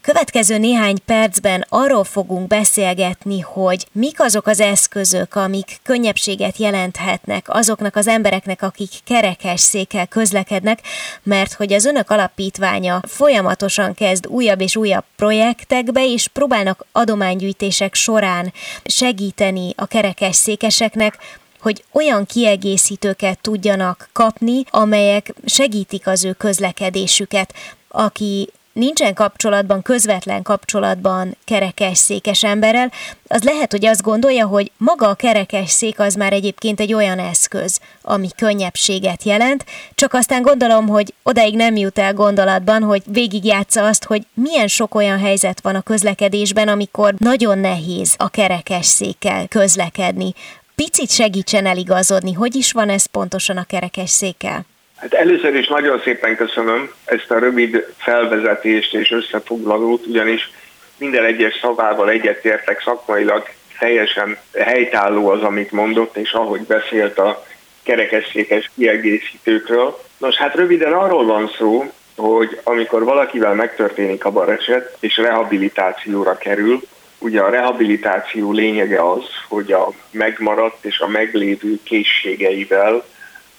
Következő 0.05 0.59
néhány 0.59 0.97
percben 1.05 1.65
arról 1.69 2.05
fogunk 2.05 2.47
beszélgetni, 2.47 3.41
hogy 3.41 3.87
mik 3.93 4.21
azok 4.21 4.47
az 4.47 4.61
eszközök, 4.61 5.35
amik 5.35 5.79
könnyebbséget 5.83 6.57
jelenthetnek 6.57 7.45
azoknak 7.49 7.97
az 7.97 8.07
embereknek, 8.07 8.63
akik 8.63 8.91
kerekes 9.05 9.61
székkel 9.61 10.07
közlekednek, 10.07 10.81
mert 11.23 11.53
hogy 11.53 11.73
az 11.73 11.85
önök 11.85 12.11
alapítványa 12.11 13.01
folyamatosan 13.07 13.95
kezd 13.95 14.27
újabb 14.27 14.61
és 14.61 14.77
újabb 14.77 15.05
projektekbe, 15.17 16.05
és 16.07 16.29
próbálnak 16.29 16.87
adománygyűjtések 16.93 17.95
során 17.95 18.53
segíteni 18.85 19.73
a 19.77 19.87
kerekes 19.87 20.37
székeseknek, 20.37 21.19
hogy 21.61 21.85
olyan 21.93 22.27
kiegészítőket 22.27 23.39
tudjanak 23.41 24.09
kapni, 24.13 24.63
amelyek 24.71 25.35
segítik 25.45 26.07
az 26.07 26.25
ő 26.25 26.33
közlekedésüket. 26.33 27.55
Aki 27.89 28.49
nincsen 28.75 29.15
kapcsolatban, 29.15 29.83
közvetlen 29.83 30.43
kapcsolatban 30.43 31.37
kerekes 31.45 31.99
székes 31.99 32.45
emberrel, 32.45 32.93
az 33.29 33.43
lehet, 33.43 33.71
hogy 33.71 33.87
azt 33.87 34.03
gondolja, 34.03 34.47
hogy 34.47 34.71
maga 34.77 35.09
a 35.09 35.15
kerekes 35.15 35.71
szék 35.71 36.01
az 36.01 36.15
már 36.15 36.33
egyébként 36.33 36.81
egy 36.81 36.93
olyan 36.93 37.19
eszköz, 37.19 37.81
ami 38.03 38.29
könnyebbséget 38.37 39.23
jelent, 39.23 39.65
csak 39.95 40.13
aztán 40.15 40.43
gondolom, 40.43 40.89
hogy 40.89 41.15
odaig 41.23 41.57
nem 41.57 41.77
jut 41.77 41.99
el 41.99 42.15
gondolatban, 42.15 42.83
hogy 42.83 43.03
végigjátsza 43.07 43.87
azt, 43.87 44.05
hogy 44.05 44.27
milyen 44.35 44.69
sok 44.69 44.95
olyan 44.95 45.19
helyzet 45.19 45.61
van 45.61 45.75
a 45.75 45.83
közlekedésben, 45.83 46.69
amikor 46.69 47.15
nagyon 47.19 47.59
nehéz 47.59 48.15
a 48.19 48.29
kerekes 48.29 48.87
székkel 48.87 49.49
közlekedni. 49.49 50.35
Picit 50.75 51.11
segítsen 51.11 51.67
eligazodni, 51.67 52.33
hogy 52.33 52.55
is 52.55 52.73
van 52.73 52.89
ez 52.89 53.07
pontosan 53.07 53.57
a 53.57 53.65
kerekes 53.65 54.11
székkel? 54.11 54.65
Hát 55.05 55.15
először 55.15 55.55
is 55.55 55.69
nagyon 55.69 56.01
szépen 56.01 56.37
köszönöm 56.37 56.93
ezt 57.05 57.31
a 57.31 57.39
rövid 57.39 57.87
felvezetést 57.97 58.95
és 58.95 59.11
összefoglalót, 59.11 60.07
ugyanis 60.07 60.51
minden 60.97 61.25
egyes 61.25 61.59
szavával 61.61 62.11
egyetértek 62.11 62.83
szakmailag, 62.83 63.49
teljesen 63.79 64.37
helytálló 64.55 65.29
az, 65.29 65.43
amit 65.43 65.73
mondott, 65.73 66.17
és 66.17 66.33
ahogy 66.33 66.61
beszélt 66.61 67.19
a 67.19 67.47
kerekesszékes 67.83 68.71
kiegészítőkről. 68.77 69.99
Nos, 70.19 70.37
hát 70.37 70.55
röviden 70.55 70.93
arról 70.93 71.25
van 71.25 71.51
szó, 71.59 71.93
hogy 72.17 72.61
amikor 72.63 73.05
valakivel 73.05 73.55
megtörténik 73.55 74.25
a 74.25 74.31
baleset, 74.31 74.97
és 75.01 75.17
rehabilitációra 75.17 76.39
kerül, 76.39 76.83
ugye 77.19 77.41
a 77.41 77.51
rehabilitáció 77.51 78.53
lényege 78.53 79.11
az, 79.11 79.25
hogy 79.49 79.73
a 79.73 79.89
megmaradt 80.11 80.85
és 80.85 80.99
a 80.99 81.09
meglévő 81.09 81.79
készségeivel 81.83 83.05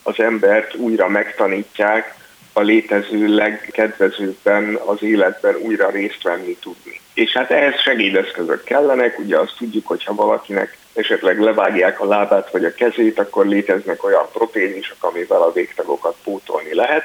az 0.08 0.20
embert 0.20 0.76
újra 0.76 1.08
megtanítják 1.08 2.16
a 2.54 2.62
létező 2.62 3.36
legkedvezőbben 3.36 4.76
az 4.86 5.04
életben 5.04 5.56
újra 5.56 5.90
részt 5.90 6.24
venni 6.24 6.56
tudni. 6.56 7.00
és 7.14 7.32
hát 7.32 7.52
ehhez 7.52 7.80
segédeszközök 7.80 8.64
kellenek, 8.64 9.20
ugye 9.20 9.38
azt 9.38 9.56
tudjuk, 9.58 9.88
hogy 9.88 10.04
ha 10.04 10.14
valakinek 10.14 10.78
esetleg 10.94 11.40
levágják 11.40 12.00
a 12.02 12.06
lábát 12.06 12.52
vagy 12.52 12.66
a 12.66 12.74
kezét, 12.74 13.20
akkor 13.20 13.46
léteznek 13.46 14.04
olyan 14.04 14.28
protézisok, 14.34 15.04
amivel 15.04 15.42
a 15.42 15.52
végtagokat 15.52 16.16
pótolni 16.24 16.74
lehet. 16.74 17.04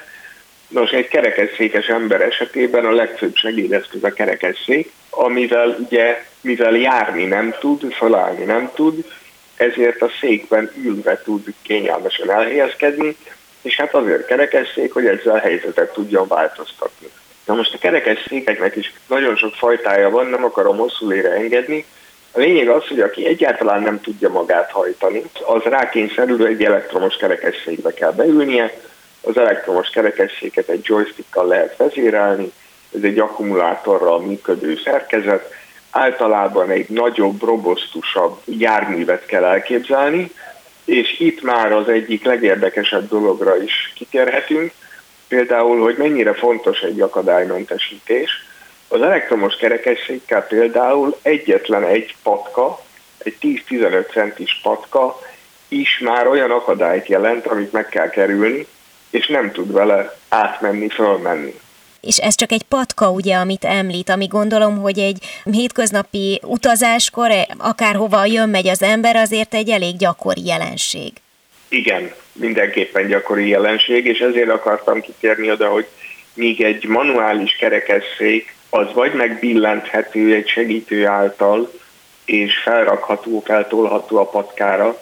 Nos, 0.68 0.90
egy 0.90 1.08
kerekesszékes 1.08 1.86
ember 1.86 2.20
esetében 2.20 2.84
a 2.84 2.92
legfőbb 2.92 3.34
segédeszköz 3.34 4.04
a 4.04 4.12
kerekesszék, 4.12 4.92
amivel 5.10 5.76
ugye, 5.78 6.24
mivel 6.40 6.76
járni 6.76 7.24
nem 7.24 7.54
tud, 7.60 7.92
felállni 7.92 8.44
nem 8.44 8.70
tud, 8.74 9.04
ezért 9.60 10.02
a 10.02 10.10
székben 10.20 10.70
ülve 10.84 11.22
tud 11.22 11.44
kényelmesen 11.62 12.30
elhelyezkedni, 12.30 13.16
és 13.62 13.76
hát 13.76 13.94
azért 13.94 14.26
kerekesszék, 14.26 14.92
hogy 14.92 15.06
ezzel 15.06 15.34
a 15.34 15.38
helyzetet 15.38 15.92
tudjon 15.92 16.28
változtatni. 16.28 17.08
Na 17.46 17.54
most 17.54 17.74
a 17.74 17.78
kerekes 17.78 18.24
székeknek 18.28 18.76
is 18.76 18.92
nagyon 19.06 19.36
sok 19.36 19.54
fajtája 19.54 20.10
van, 20.10 20.26
nem 20.26 20.44
akarom 20.44 20.76
hosszú 20.76 21.12
ére 21.12 21.30
engedni. 21.30 21.84
A 22.32 22.38
lényeg 22.38 22.68
az, 22.68 22.86
hogy 22.86 23.00
aki 23.00 23.26
egyáltalán 23.26 23.82
nem 23.82 24.00
tudja 24.00 24.28
magát 24.28 24.70
hajtani, 24.70 25.22
az 25.46 25.62
rákényszerül 25.62 26.46
egy 26.46 26.64
elektromos 26.64 27.16
kerekesszékbe 27.16 27.94
kell 27.94 28.12
beülnie. 28.12 28.80
Az 29.20 29.38
elektromos 29.38 29.88
kerekesszéket 29.88 30.68
egy 30.68 30.84
joystickkal 30.84 31.46
lehet 31.46 31.76
vezérelni, 31.76 32.52
ez 32.96 33.02
egy 33.02 33.18
akkumulátorral 33.18 34.20
működő 34.20 34.80
szerkezet, 34.84 35.54
általában 35.90 36.70
egy 36.70 36.88
nagyobb, 36.88 37.42
robosztusabb 37.42 38.40
járművet 38.44 39.26
kell 39.26 39.44
elképzelni, 39.44 40.30
és 40.84 41.20
itt 41.20 41.42
már 41.42 41.72
az 41.72 41.88
egyik 41.88 42.24
legérdekesebb 42.24 43.08
dologra 43.08 43.62
is 43.62 43.92
kitérhetünk, 43.94 44.72
például, 45.28 45.80
hogy 45.80 45.96
mennyire 45.96 46.34
fontos 46.34 46.80
egy 46.80 47.00
akadálymentesítés. 47.00 48.30
Az 48.88 49.02
elektromos 49.02 49.56
kerekesszékkel 49.56 50.46
például 50.46 51.18
egyetlen 51.22 51.84
egy 51.84 52.14
patka, 52.22 52.80
egy 53.18 53.36
10-15 53.40 54.12
centis 54.12 54.60
patka 54.62 55.18
is 55.68 55.98
már 55.98 56.26
olyan 56.26 56.50
akadályt 56.50 57.06
jelent, 57.06 57.46
amit 57.46 57.72
meg 57.72 57.88
kell 57.88 58.10
kerülni, 58.10 58.66
és 59.10 59.26
nem 59.26 59.52
tud 59.52 59.72
vele 59.72 60.16
átmenni, 60.28 60.88
fölmenni. 60.88 61.60
És 62.00 62.16
ez 62.16 62.34
csak 62.34 62.52
egy 62.52 62.62
patka, 62.62 63.10
ugye, 63.10 63.34
amit 63.34 63.64
említ, 63.64 64.08
ami 64.08 64.26
gondolom, 64.26 64.78
hogy 64.78 64.98
egy 64.98 65.18
hétköznapi 65.44 66.40
utazáskor, 66.42 67.30
akárhova 67.58 68.24
jön-megy 68.24 68.68
az 68.68 68.82
ember, 68.82 69.16
azért 69.16 69.54
egy 69.54 69.68
elég 69.68 69.96
gyakori 69.96 70.46
jelenség. 70.46 71.12
Igen, 71.68 72.12
mindenképpen 72.32 73.06
gyakori 73.06 73.48
jelenség, 73.48 74.06
és 74.06 74.18
ezért 74.18 74.50
akartam 74.50 75.00
kitérni 75.00 75.50
oda, 75.50 75.68
hogy 75.68 75.86
míg 76.34 76.62
egy 76.62 76.84
manuális 76.84 77.56
kerekesszék 77.56 78.54
az 78.70 78.86
vagy 78.92 79.12
megbillenthető 79.12 80.34
egy 80.34 80.48
segítő 80.48 81.06
által, 81.06 81.70
és 82.24 82.58
felrakható, 82.64 83.42
feltolható 83.46 84.16
a 84.16 84.24
patkára, 84.24 85.00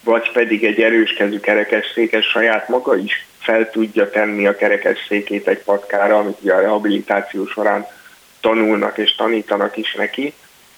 vagy 0.00 0.32
pedig 0.32 0.64
egy 0.64 0.80
erőskezű 0.80 1.40
kerekesszékes 1.40 2.26
saját 2.26 2.68
maga 2.68 2.96
is 2.96 3.25
fel 3.46 3.70
tudja 3.70 4.10
tenni 4.10 4.46
a 4.46 4.56
kerekesszékét 4.56 5.48
egy 5.48 5.62
patkára, 5.62 6.18
amit 6.18 6.36
ugye 6.40 6.52
a 6.52 6.60
rehabilitáció 6.60 7.46
során 7.46 7.86
tanulnak 8.40 8.98
és 8.98 9.14
tanítanak 9.14 9.76
is 9.76 9.94
neki, 9.94 10.34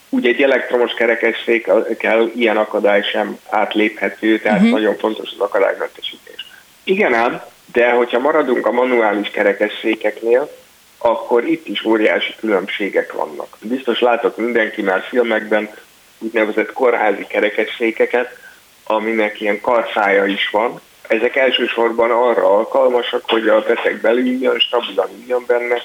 úgy 0.09 0.27
egy 0.27 0.43
elektromos 0.43 0.93
kerekesszékkel 0.93 2.31
ilyen 2.35 2.57
akadály 2.57 3.03
sem 3.03 3.39
átléphető, 3.49 4.39
tehát 4.39 4.59
uh-huh. 4.59 4.73
nagyon 4.73 4.97
fontos 4.97 5.29
az 5.33 5.41
akadálymentesítés. 5.41 6.47
Igen 6.85 7.15
ám, 7.15 7.43
de 7.73 7.91
hogyha 7.91 8.19
maradunk 8.19 8.67
a 8.67 8.73
manuális 8.73 9.31
kerekesszékeknél, 9.31 10.51
akkor 10.99 11.45
itt 11.45 11.67
is 11.67 11.85
óriási 11.85 12.35
különbségek 12.41 13.13
vannak. 13.13 13.57
Biztos 13.61 14.01
látok 14.01 14.37
mindenki 14.37 14.83
már 14.83 15.05
filmekben 15.09 15.71
úgynevezett 16.19 16.73
kórházi 16.73 17.27
kerekesszékeket, 17.27 18.37
aminek 18.85 19.41
ilyen 19.41 19.61
karszája 19.61 20.25
is 20.25 20.49
van. 20.51 20.81
Ezek 21.09 21.37
elsősorban 21.37 22.11
arra 22.11 22.57
alkalmasak, 22.57 23.23
hogy 23.27 23.49
a 23.49 23.63
beteg 23.63 24.01
belüljön, 24.01 24.59
stabilan 24.59 25.09
üljön 25.23 25.45
benne, 25.47 25.83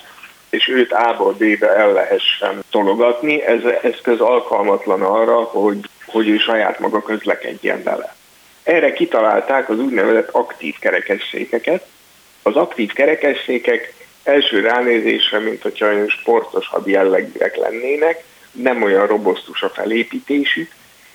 és 0.49 0.67
őt 0.67 0.91
A-ból 0.93 1.33
B-be 1.33 1.75
el 1.75 1.91
lehessen 1.91 2.63
tologatni. 2.69 3.41
Ez 3.41 3.59
eszköz 3.81 4.19
alkalmatlan 4.19 5.01
arra, 5.01 5.41
hogy, 5.41 5.79
hogy 6.05 6.27
ő 6.27 6.37
saját 6.37 6.79
maga 6.79 7.01
közlekedjen 7.01 7.83
vele. 7.83 8.15
Erre 8.63 8.93
kitalálták 8.93 9.69
az 9.69 9.79
úgynevezett 9.79 10.29
aktív 10.31 10.75
kerekesszékeket. 10.79 11.85
Az 12.41 12.55
aktív 12.55 12.93
kerekesszékek 12.93 13.93
első 14.23 14.59
ránézésre, 14.59 15.39
mint 15.39 15.61
hogyha 15.61 15.85
olyan 15.85 16.07
sportosabb 16.07 16.87
jellegűek 16.87 17.55
lennének, 17.55 18.23
nem 18.51 18.83
olyan 18.83 19.07
robosztus 19.07 19.61
a 19.61 19.69
felépítésük, 19.69 20.71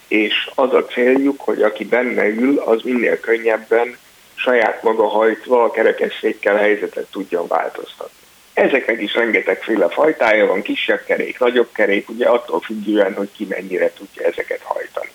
és 0.08 0.50
az 0.54 0.72
a 0.72 0.84
céljuk, 0.84 1.40
hogy 1.40 1.62
aki 1.62 1.84
benne 1.84 2.26
ül, 2.28 2.58
az 2.58 2.82
minél 2.82 3.20
könnyebben 3.20 3.96
saját 4.38 4.82
maga 4.82 5.08
hajtva 5.08 5.64
a 5.64 5.70
kerekesszékkel 5.70 6.56
helyzetet 6.56 7.06
tudjon 7.10 7.46
változtatni. 7.46 8.26
Ezeknek 8.54 9.02
is 9.02 9.14
rengetegféle 9.14 9.88
fajtája 9.88 10.46
van, 10.46 10.62
kisebb 10.62 11.04
kerék, 11.04 11.38
nagyobb 11.38 11.68
kerék, 11.72 12.08
ugye 12.08 12.26
attól 12.26 12.60
függően, 12.60 13.14
hogy 13.14 13.28
ki 13.36 13.46
mennyire 13.48 13.92
tudja 13.92 14.26
ezeket 14.26 14.60
hajtani. 14.62 15.10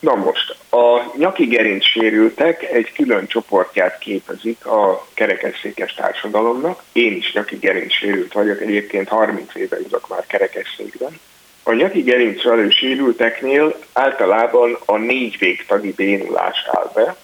Na 0.00 0.14
most, 0.14 0.56
a 0.70 1.12
nyaki 1.16 1.44
gerinc 1.44 1.84
sérültek 1.84 2.62
egy 2.62 2.92
külön 2.92 3.26
csoportját 3.26 3.98
képezik 3.98 4.66
a 4.66 5.06
kerekesszékes 5.14 5.94
társadalomnak. 5.94 6.82
Én 6.92 7.12
is 7.12 7.32
nyaki 7.32 7.56
gerinc 7.56 7.92
sérült 7.92 8.32
vagyok, 8.32 8.60
egyébként 8.60 9.08
30 9.08 9.54
éve 9.54 9.76
ülök 9.76 10.08
már 10.08 10.26
kerekesszékben. 10.26 11.20
A 11.62 11.72
nyaki 11.72 12.02
gerinc 12.02 12.40
sérülteknél 12.74 13.78
általában 13.92 14.78
a 14.84 14.96
négy 14.96 15.38
végtagi 15.38 15.92
bénulás 15.92 16.66
áll 16.66 16.90
be, 16.94 17.16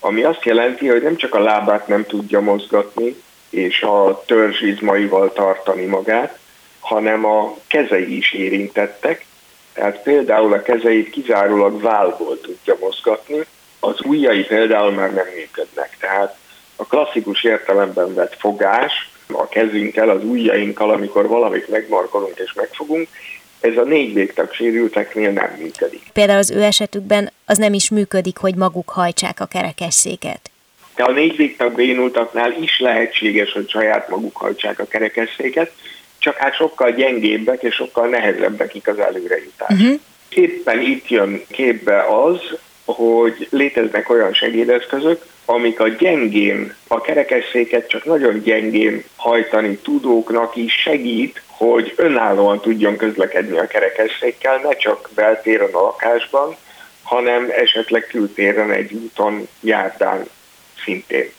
ami 0.00 0.22
azt 0.22 0.44
jelenti, 0.44 0.88
hogy 0.88 1.02
nem 1.02 1.16
csak 1.16 1.34
a 1.34 1.42
lábát 1.42 1.88
nem 1.88 2.04
tudja 2.04 2.40
mozgatni, 2.40 3.16
és 3.50 3.82
a 3.82 4.22
törzsizmaival 4.26 5.32
tartani 5.32 5.84
magát, 5.84 6.38
hanem 6.80 7.24
a 7.24 7.56
kezei 7.66 8.16
is 8.16 8.32
érintettek, 8.32 9.24
tehát 9.72 10.02
például 10.02 10.52
a 10.52 10.62
kezeit 10.62 11.10
kizárólag 11.10 11.80
válból 11.80 12.40
tudja 12.40 12.76
mozgatni, 12.80 13.44
az 13.80 14.04
ujjai 14.04 14.44
például 14.44 14.90
már 14.90 15.14
nem 15.14 15.26
működnek. 15.34 15.96
Tehát 15.98 16.36
a 16.76 16.84
klasszikus 16.84 17.44
értelemben 17.44 18.14
vett 18.14 18.36
fogás 18.38 19.10
a 19.32 19.48
kezünkkel, 19.48 20.08
az 20.08 20.24
ujjainkkal, 20.24 20.90
amikor 20.90 21.28
valamit 21.28 21.68
megmarkolunk 21.68 22.38
és 22.38 22.52
megfogunk, 22.52 23.08
ez 23.60 23.76
a 23.76 23.82
négy 23.82 24.14
végtag 24.14 24.52
sérülteknél 24.52 25.30
nem 25.30 25.56
működik. 25.58 26.02
Például 26.12 26.38
az 26.38 26.50
ő 26.50 26.62
esetükben 26.62 27.32
az 27.44 27.58
nem 27.58 27.72
is 27.72 27.90
működik, 27.90 28.36
hogy 28.36 28.54
maguk 28.54 28.88
hajtsák 28.88 29.40
a 29.40 29.46
kerekesszéket 29.46 30.50
de 31.00 31.06
a 31.06 31.12
négy 31.12 31.36
végtag 31.36 31.74
bénultaknál 31.74 32.52
is 32.60 32.80
lehetséges, 32.80 33.52
hogy 33.52 33.68
saját 33.68 34.08
maguk 34.08 34.36
hajtsák 34.36 34.78
a 34.78 34.86
kerekesszéket, 34.86 35.72
csak 36.18 36.36
hát 36.36 36.54
sokkal 36.54 36.90
gyengébbek 36.90 37.62
és 37.62 37.74
sokkal 37.74 38.08
nehezebbek 38.08 38.74
az 38.84 38.98
előrejutás. 38.98 39.68
Uh-huh. 39.68 40.00
Éppen 40.28 40.80
itt 40.80 41.08
jön 41.08 41.42
képbe 41.48 42.02
az, 42.02 42.40
hogy 42.84 43.48
léteznek 43.50 44.10
olyan 44.10 44.32
segédeszközök, 44.32 45.24
amik 45.44 45.80
a 45.80 45.88
gyengén, 45.88 46.74
a 46.86 47.00
kerekesszéket 47.00 47.88
csak 47.88 48.04
nagyon 48.04 48.40
gyengén 48.40 49.04
hajtani 49.16 49.76
tudóknak 49.76 50.56
is 50.56 50.72
segít, 50.72 51.42
hogy 51.66 51.92
önállóan 51.96 52.60
tudjon 52.60 52.96
közlekedni 52.96 53.58
a 53.58 53.66
kerekesszékkel, 53.66 54.60
ne 54.62 54.76
csak 54.76 55.10
beltéren 55.14 55.72
a 55.72 55.80
lakásban, 55.80 56.56
hanem 57.02 57.48
esetleg 57.50 58.06
kültéren 58.06 58.70
egy 58.72 58.92
úton, 58.92 59.48
járdán 59.60 60.28
szintén. 60.84 61.32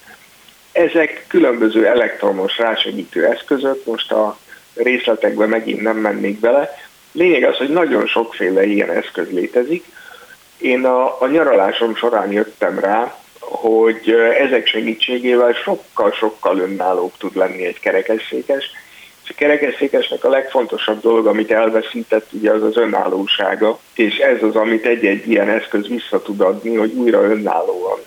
Ezek 0.72 1.26
különböző 1.28 1.88
elektromos 1.88 2.58
rásegítő 2.58 3.26
eszközök, 3.26 3.86
most 3.86 4.12
a 4.12 4.38
részletekbe 4.74 5.46
megint 5.46 5.82
nem 5.82 5.98
mennék 5.98 6.40
bele. 6.40 6.70
Lényeg 7.12 7.44
az, 7.44 7.58
hogy 7.58 7.70
nagyon 7.70 8.08
sokféle 8.08 8.66
ilyen 8.66 8.90
eszköz 8.90 9.32
létezik. 9.32 9.86
Én 10.58 10.86
a, 10.86 11.22
a 11.22 11.28
nyaralásom 11.28 11.96
során 11.96 12.32
jöttem 12.32 12.80
rá, 12.80 13.16
hogy 13.40 14.10
ezek 14.40 14.68
segítségével 14.68 15.54
sokkal-sokkal 15.54 16.60
önállóbb 16.60 17.12
tud 17.18 17.36
lenni 17.36 17.66
egy 17.66 17.80
kerekesszékes, 17.80 18.72
a 19.32 19.38
kerekesszékesnek 19.38 20.24
a 20.24 20.30
legfontosabb 20.30 21.02
dolog, 21.02 21.28
amit 21.28 21.52
elveszített, 21.52 22.28
ugye 22.32 22.52
az 22.52 22.64
az 22.64 22.78
önállósága, 22.78 23.80
és 23.94 24.18
ez 24.18 24.44
az, 24.44 24.56
amit 24.56 24.86
egy-egy 24.86 25.30
ilyen 25.30 25.50
eszköz 25.50 25.88
vissza 25.88 26.22
tud 26.22 26.42
adni, 26.42 26.76
hogy 26.76 26.94
újra 26.94 27.22
önállóan 27.22 28.00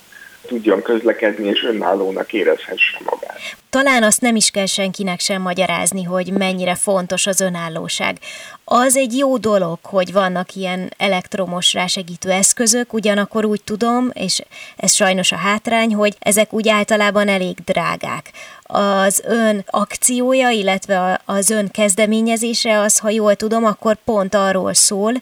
tudjon 0.47 0.83
közlekedni 0.83 1.49
és 1.49 1.63
önállónak 1.63 2.33
érezhesse 2.33 2.99
magát. 3.05 3.39
Talán 3.71 4.03
azt 4.03 4.21
nem 4.21 4.37
is 4.37 4.51
kell 4.51 4.67
senkinek 4.67 5.21
sem 5.21 5.43
magyarázni, 5.43 6.03
hogy 6.03 6.33
mennyire 6.33 6.75
fontos 6.75 7.27
az 7.27 7.41
önállóság. 7.41 8.17
Az 8.65 8.97
egy 8.97 9.17
jó 9.17 9.37
dolog, 9.37 9.79
hogy 9.83 10.13
vannak 10.13 10.55
ilyen 10.55 10.93
elektromos 10.97 11.73
rásegítő 11.73 12.31
eszközök, 12.31 12.93
ugyanakkor 12.93 13.45
úgy 13.45 13.61
tudom, 13.65 14.11
és 14.13 14.43
ez 14.77 14.93
sajnos 14.93 15.33
a 15.33 15.37
hátrány, 15.37 15.95
hogy 15.95 16.15
ezek 16.19 16.53
úgy 16.53 16.69
általában 16.69 17.29
elég 17.29 17.57
drágák. 17.65 18.31
Az 18.77 19.23
ön 19.27 19.65
akciója, 19.67 20.49
illetve 20.49 21.21
az 21.25 21.51
ön 21.51 21.71
kezdeményezése 21.71 22.79
az, 22.79 22.99
ha 22.99 23.11
jól 23.11 23.35
tudom, 23.35 23.65
akkor 23.65 23.97
pont 24.05 24.35
arról 24.35 24.75
szól, 24.75 25.13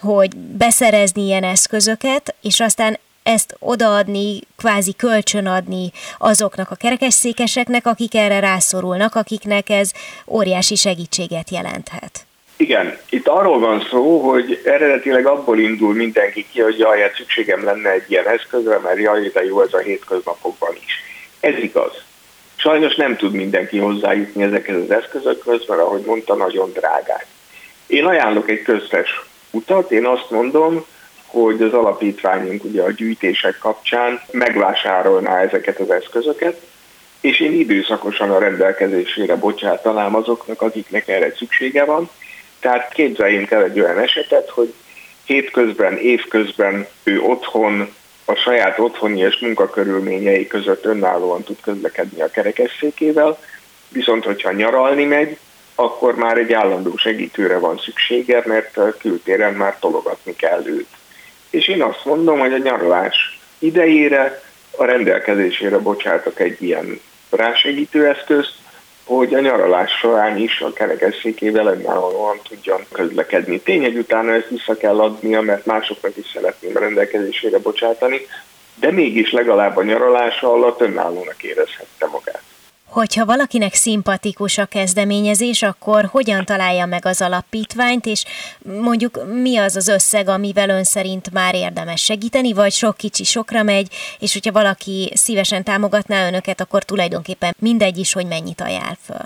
hogy 0.00 0.36
beszerezni 0.36 1.22
ilyen 1.22 1.44
eszközöket, 1.44 2.34
és 2.42 2.60
aztán 2.60 2.98
ezt 3.22 3.56
odaadni, 3.58 4.40
kvázi 4.56 4.92
kölcsönadni 4.96 5.90
azoknak 6.18 6.70
a 6.70 6.74
kerekesszékeseknek, 6.74 7.86
akik 7.86 8.14
erre 8.14 8.40
rászorulnak, 8.40 9.14
akiknek 9.14 9.68
ez 9.70 9.92
óriási 10.26 10.74
segítséget 10.74 11.50
jelenthet. 11.50 12.26
Igen, 12.56 12.98
itt 13.10 13.28
arról 13.28 13.58
van 13.58 13.86
szó, 13.90 14.20
hogy 14.30 14.62
eredetileg 14.64 15.26
abból 15.26 15.58
indul 15.58 15.94
mindenki 15.94 16.46
ki, 16.52 16.60
hogy 16.60 16.78
jaj, 16.78 17.00
hát 17.00 17.14
szükségem 17.14 17.64
lenne 17.64 17.90
egy 17.90 18.10
ilyen 18.10 18.28
eszközre, 18.28 18.78
mert 18.78 18.98
jaj, 18.98 19.28
de 19.28 19.44
jó 19.44 19.62
ez 19.62 19.72
a 19.72 19.78
hétköznapokban 19.78 20.74
is. 20.84 21.02
Ez 21.40 21.58
igaz. 21.62 22.06
Sajnos 22.60 22.94
nem 22.94 23.16
tud 23.16 23.32
mindenki 23.32 23.78
hozzájutni 23.78 24.42
ezekhez 24.42 24.76
az 24.76 24.90
eszközökhöz, 24.90 25.64
mert 25.68 25.80
ahogy 25.80 26.02
mondta, 26.06 26.34
nagyon 26.34 26.72
drágák. 26.72 27.26
Én 27.86 28.04
ajánlok 28.04 28.50
egy 28.50 28.62
köztes 28.62 29.22
utat, 29.50 29.90
én 29.90 30.06
azt 30.06 30.30
mondom, 30.30 30.84
hogy 31.26 31.62
az 31.62 31.72
alapítványunk 31.72 32.64
ugye 32.64 32.82
a 32.82 32.90
gyűjtések 32.90 33.58
kapcsán 33.58 34.20
megvásárolná 34.30 35.40
ezeket 35.40 35.78
az 35.78 35.90
eszközöket, 35.90 36.60
és 37.20 37.40
én 37.40 37.52
időszakosan 37.52 38.30
a 38.30 38.38
rendelkezésére 38.38 39.36
bocsátanám 39.36 40.14
azoknak, 40.14 40.62
akiknek 40.62 41.08
erre 41.08 41.32
szüksége 41.36 41.84
van. 41.84 42.10
Tehát 42.60 42.92
képzeljünk 42.92 43.50
el 43.50 43.64
egy 43.64 43.80
olyan 43.80 43.98
esetet, 43.98 44.50
hogy 44.50 44.74
hétközben, 45.24 45.98
évközben 45.98 46.86
ő 47.02 47.20
otthon, 47.20 47.94
a 48.28 48.34
saját 48.34 48.78
otthoni 48.78 49.20
és 49.20 49.38
munkakörülményei 49.38 50.46
között 50.46 50.84
önállóan 50.84 51.42
tud 51.42 51.60
közlekedni 51.60 52.20
a 52.20 52.30
kerekesszékével, 52.30 53.38
viszont 53.88 54.24
hogyha 54.24 54.52
nyaralni 54.52 55.04
megy, 55.04 55.38
akkor 55.74 56.14
már 56.14 56.38
egy 56.38 56.52
állandó 56.52 56.96
segítőre 56.96 57.58
van 57.58 57.78
szüksége, 57.78 58.42
mert 58.46 58.78
kültéren 58.98 59.54
már 59.54 59.78
tologatni 59.78 60.36
kell 60.36 60.62
őt. 60.66 60.88
És 61.50 61.68
én 61.68 61.82
azt 61.82 62.04
mondom, 62.04 62.38
hogy 62.38 62.52
a 62.52 62.58
nyaralás 62.58 63.40
idejére 63.58 64.42
a 64.76 64.84
rendelkezésére 64.84 65.78
bocsátok 65.78 66.40
egy 66.40 66.62
ilyen 66.62 67.00
rásegítő 67.30 68.06
eszközt, 68.06 68.54
hogy 69.08 69.34
a 69.34 69.40
nyaralás 69.40 69.90
során 69.90 70.36
is 70.36 70.60
a 70.60 70.72
kerekesszékével 70.72 71.66
önállóan 71.66 72.40
tudjon 72.48 72.80
közlekedni. 72.92 73.60
Tény, 73.60 73.82
hogy 73.82 73.96
utána 73.96 74.32
ezt 74.32 74.48
vissza 74.48 74.76
kell 74.76 75.00
adnia, 75.00 75.40
mert 75.40 75.66
másoknak 75.66 76.16
is 76.16 76.26
szeretném 76.32 76.76
rendelkezésére 76.76 77.58
bocsátani, 77.58 78.20
de 78.74 78.90
mégis 78.90 79.32
legalább 79.32 79.76
a 79.76 79.82
nyaralása 79.82 80.52
alatt 80.52 80.80
önállónak 80.80 81.42
érezhette 81.42 82.06
magát. 82.06 82.42
Hogyha 82.88 83.24
valakinek 83.24 83.74
szimpatikus 83.74 84.58
a 84.58 84.64
kezdeményezés, 84.64 85.62
akkor 85.62 86.04
hogyan 86.04 86.44
találja 86.44 86.86
meg 86.86 87.06
az 87.06 87.22
alapítványt, 87.22 88.06
és 88.06 88.24
mondjuk 88.62 89.18
mi 89.42 89.56
az 89.56 89.76
az 89.76 89.88
összeg, 89.88 90.28
amivel 90.28 90.68
ön 90.68 90.84
szerint 90.84 91.32
már 91.32 91.54
érdemes 91.54 92.02
segíteni, 92.02 92.52
vagy 92.52 92.72
sok 92.72 92.96
kicsi 92.96 93.24
sokra 93.24 93.62
megy, 93.62 93.88
és 94.18 94.32
hogyha 94.32 94.52
valaki 94.52 95.12
szívesen 95.14 95.64
támogatná 95.64 96.26
önöket, 96.26 96.60
akkor 96.60 96.82
tulajdonképpen 96.82 97.54
mindegy 97.58 97.98
is, 97.98 98.12
hogy 98.12 98.26
mennyit 98.26 98.60
ajánl 98.60 98.96
föl. 99.04 99.24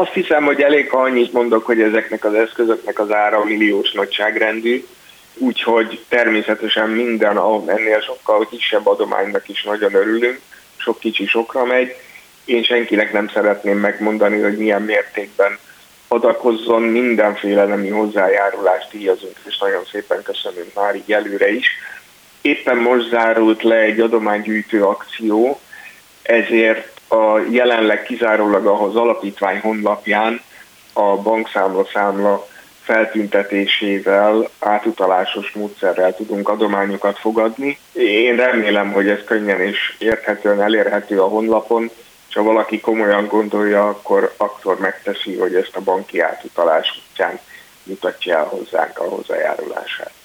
Azt 0.00 0.12
hiszem, 0.12 0.44
hogy 0.44 0.60
elég, 0.60 0.92
annyit 0.92 1.32
mondok, 1.32 1.66
hogy 1.66 1.80
ezeknek 1.80 2.24
az 2.24 2.34
eszközöknek 2.34 2.98
az 2.98 3.12
ára 3.12 3.44
milliós 3.44 3.92
nagyságrendű, 3.92 4.86
úgyhogy 5.34 6.04
természetesen 6.08 6.88
minden 6.88 7.38
ennél 7.66 8.00
sokkal 8.00 8.46
kisebb 8.50 8.86
adománynak 8.86 9.48
is 9.48 9.62
nagyon 9.62 9.94
örülünk, 9.94 10.40
sok 10.76 10.98
kicsi 10.98 11.26
sokra 11.26 11.64
megy, 11.64 11.96
én 12.48 12.62
senkinek 12.62 13.12
nem 13.12 13.28
szeretném 13.28 13.78
megmondani, 13.78 14.40
hogy 14.40 14.56
milyen 14.56 14.82
mértékben 14.82 15.58
adakozzon, 16.08 16.82
mindenféle 16.82 17.64
nemi 17.64 17.88
hozzájárulást 17.88 18.90
díjazunk, 18.90 19.36
és 19.46 19.58
nagyon 19.58 19.84
szépen 19.90 20.22
köszönöm 20.22 20.66
már 20.74 20.94
így 20.94 21.12
előre 21.12 21.50
is. 21.50 21.66
Éppen 22.40 22.76
most 22.76 23.08
zárult 23.08 23.62
le 23.62 23.76
egy 23.76 24.00
adománygyűjtő 24.00 24.84
akció, 24.84 25.60
ezért 26.22 27.00
a 27.08 27.38
jelenleg 27.50 28.02
kizárólag 28.02 28.66
ahhoz 28.66 28.96
alapítvány 28.96 29.58
honlapján 29.60 30.40
a 30.92 31.16
bankszámla 31.16 31.86
számla 31.92 32.48
feltüntetésével, 32.82 34.48
átutalásos 34.58 35.52
módszerrel 35.52 36.14
tudunk 36.16 36.48
adományokat 36.48 37.18
fogadni. 37.18 37.78
Én 37.92 38.36
remélem, 38.36 38.92
hogy 38.92 39.08
ez 39.08 39.24
könnyen 39.24 39.60
és 39.60 39.94
érthetően 39.98 40.62
elérhető 40.62 41.20
a 41.20 41.28
honlapon, 41.28 41.90
és 42.28 42.34
ha 42.34 42.42
valaki 42.42 42.80
komolyan 42.80 43.26
gondolja, 43.26 43.88
akkor 43.88 44.34
akkor 44.36 44.78
megteszi, 44.78 45.36
hogy 45.36 45.54
ezt 45.54 45.76
a 45.76 45.80
banki 45.80 46.20
átutalás 46.20 47.02
útján 47.10 47.40
mutatja 47.82 48.38
el 48.38 48.44
hozzánk 48.44 48.98
a 48.98 49.08
hozzájárulását. 49.08 50.17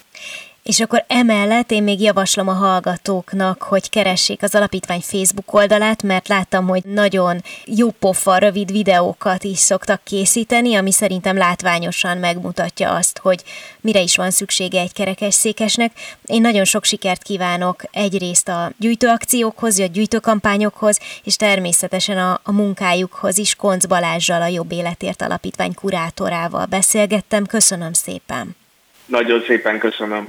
És 0.64 0.80
akkor 0.80 1.04
emellett 1.06 1.70
én 1.70 1.82
még 1.82 2.00
javaslom 2.00 2.48
a 2.48 2.52
hallgatóknak, 2.52 3.62
hogy 3.62 3.90
keressék 3.90 4.42
az 4.42 4.54
alapítvány 4.54 5.00
Facebook 5.00 5.54
oldalát, 5.54 6.02
mert 6.02 6.28
láttam, 6.28 6.68
hogy 6.68 6.84
nagyon 6.84 7.42
jó 7.64 7.90
pofa, 7.90 8.38
rövid 8.38 8.70
videókat 8.70 9.44
is 9.44 9.58
szoktak 9.58 10.00
készíteni, 10.04 10.74
ami 10.74 10.92
szerintem 10.92 11.36
látványosan 11.36 12.18
megmutatja 12.18 12.94
azt, 12.94 13.18
hogy 13.18 13.42
mire 13.80 14.00
is 14.00 14.16
van 14.16 14.30
szüksége 14.30 14.80
egy 14.80 14.92
kerekesszékesnek. 14.92 15.92
Én 16.24 16.40
nagyon 16.40 16.64
sok 16.64 16.84
sikert 16.84 17.22
kívánok 17.22 17.82
egyrészt 17.92 18.48
a 18.48 18.72
gyűjtőakciókhoz, 18.78 19.78
a 19.78 19.86
gyűjtőkampányokhoz, 19.86 21.00
és 21.24 21.36
természetesen 21.36 22.18
a, 22.18 22.40
a 22.42 22.52
munkájukhoz 22.52 23.38
is. 23.38 23.54
Konc 23.54 23.86
Balázsjal, 23.86 24.42
a 24.42 24.46
Jobb 24.46 24.72
Életért 24.72 25.22
Alapítvány 25.22 25.74
kurátorával 25.74 26.66
beszélgettem. 26.66 27.46
Köszönöm 27.46 27.92
szépen! 27.92 28.56
Nagyon 29.06 29.42
szépen 29.46 29.78
köszönöm! 29.78 30.28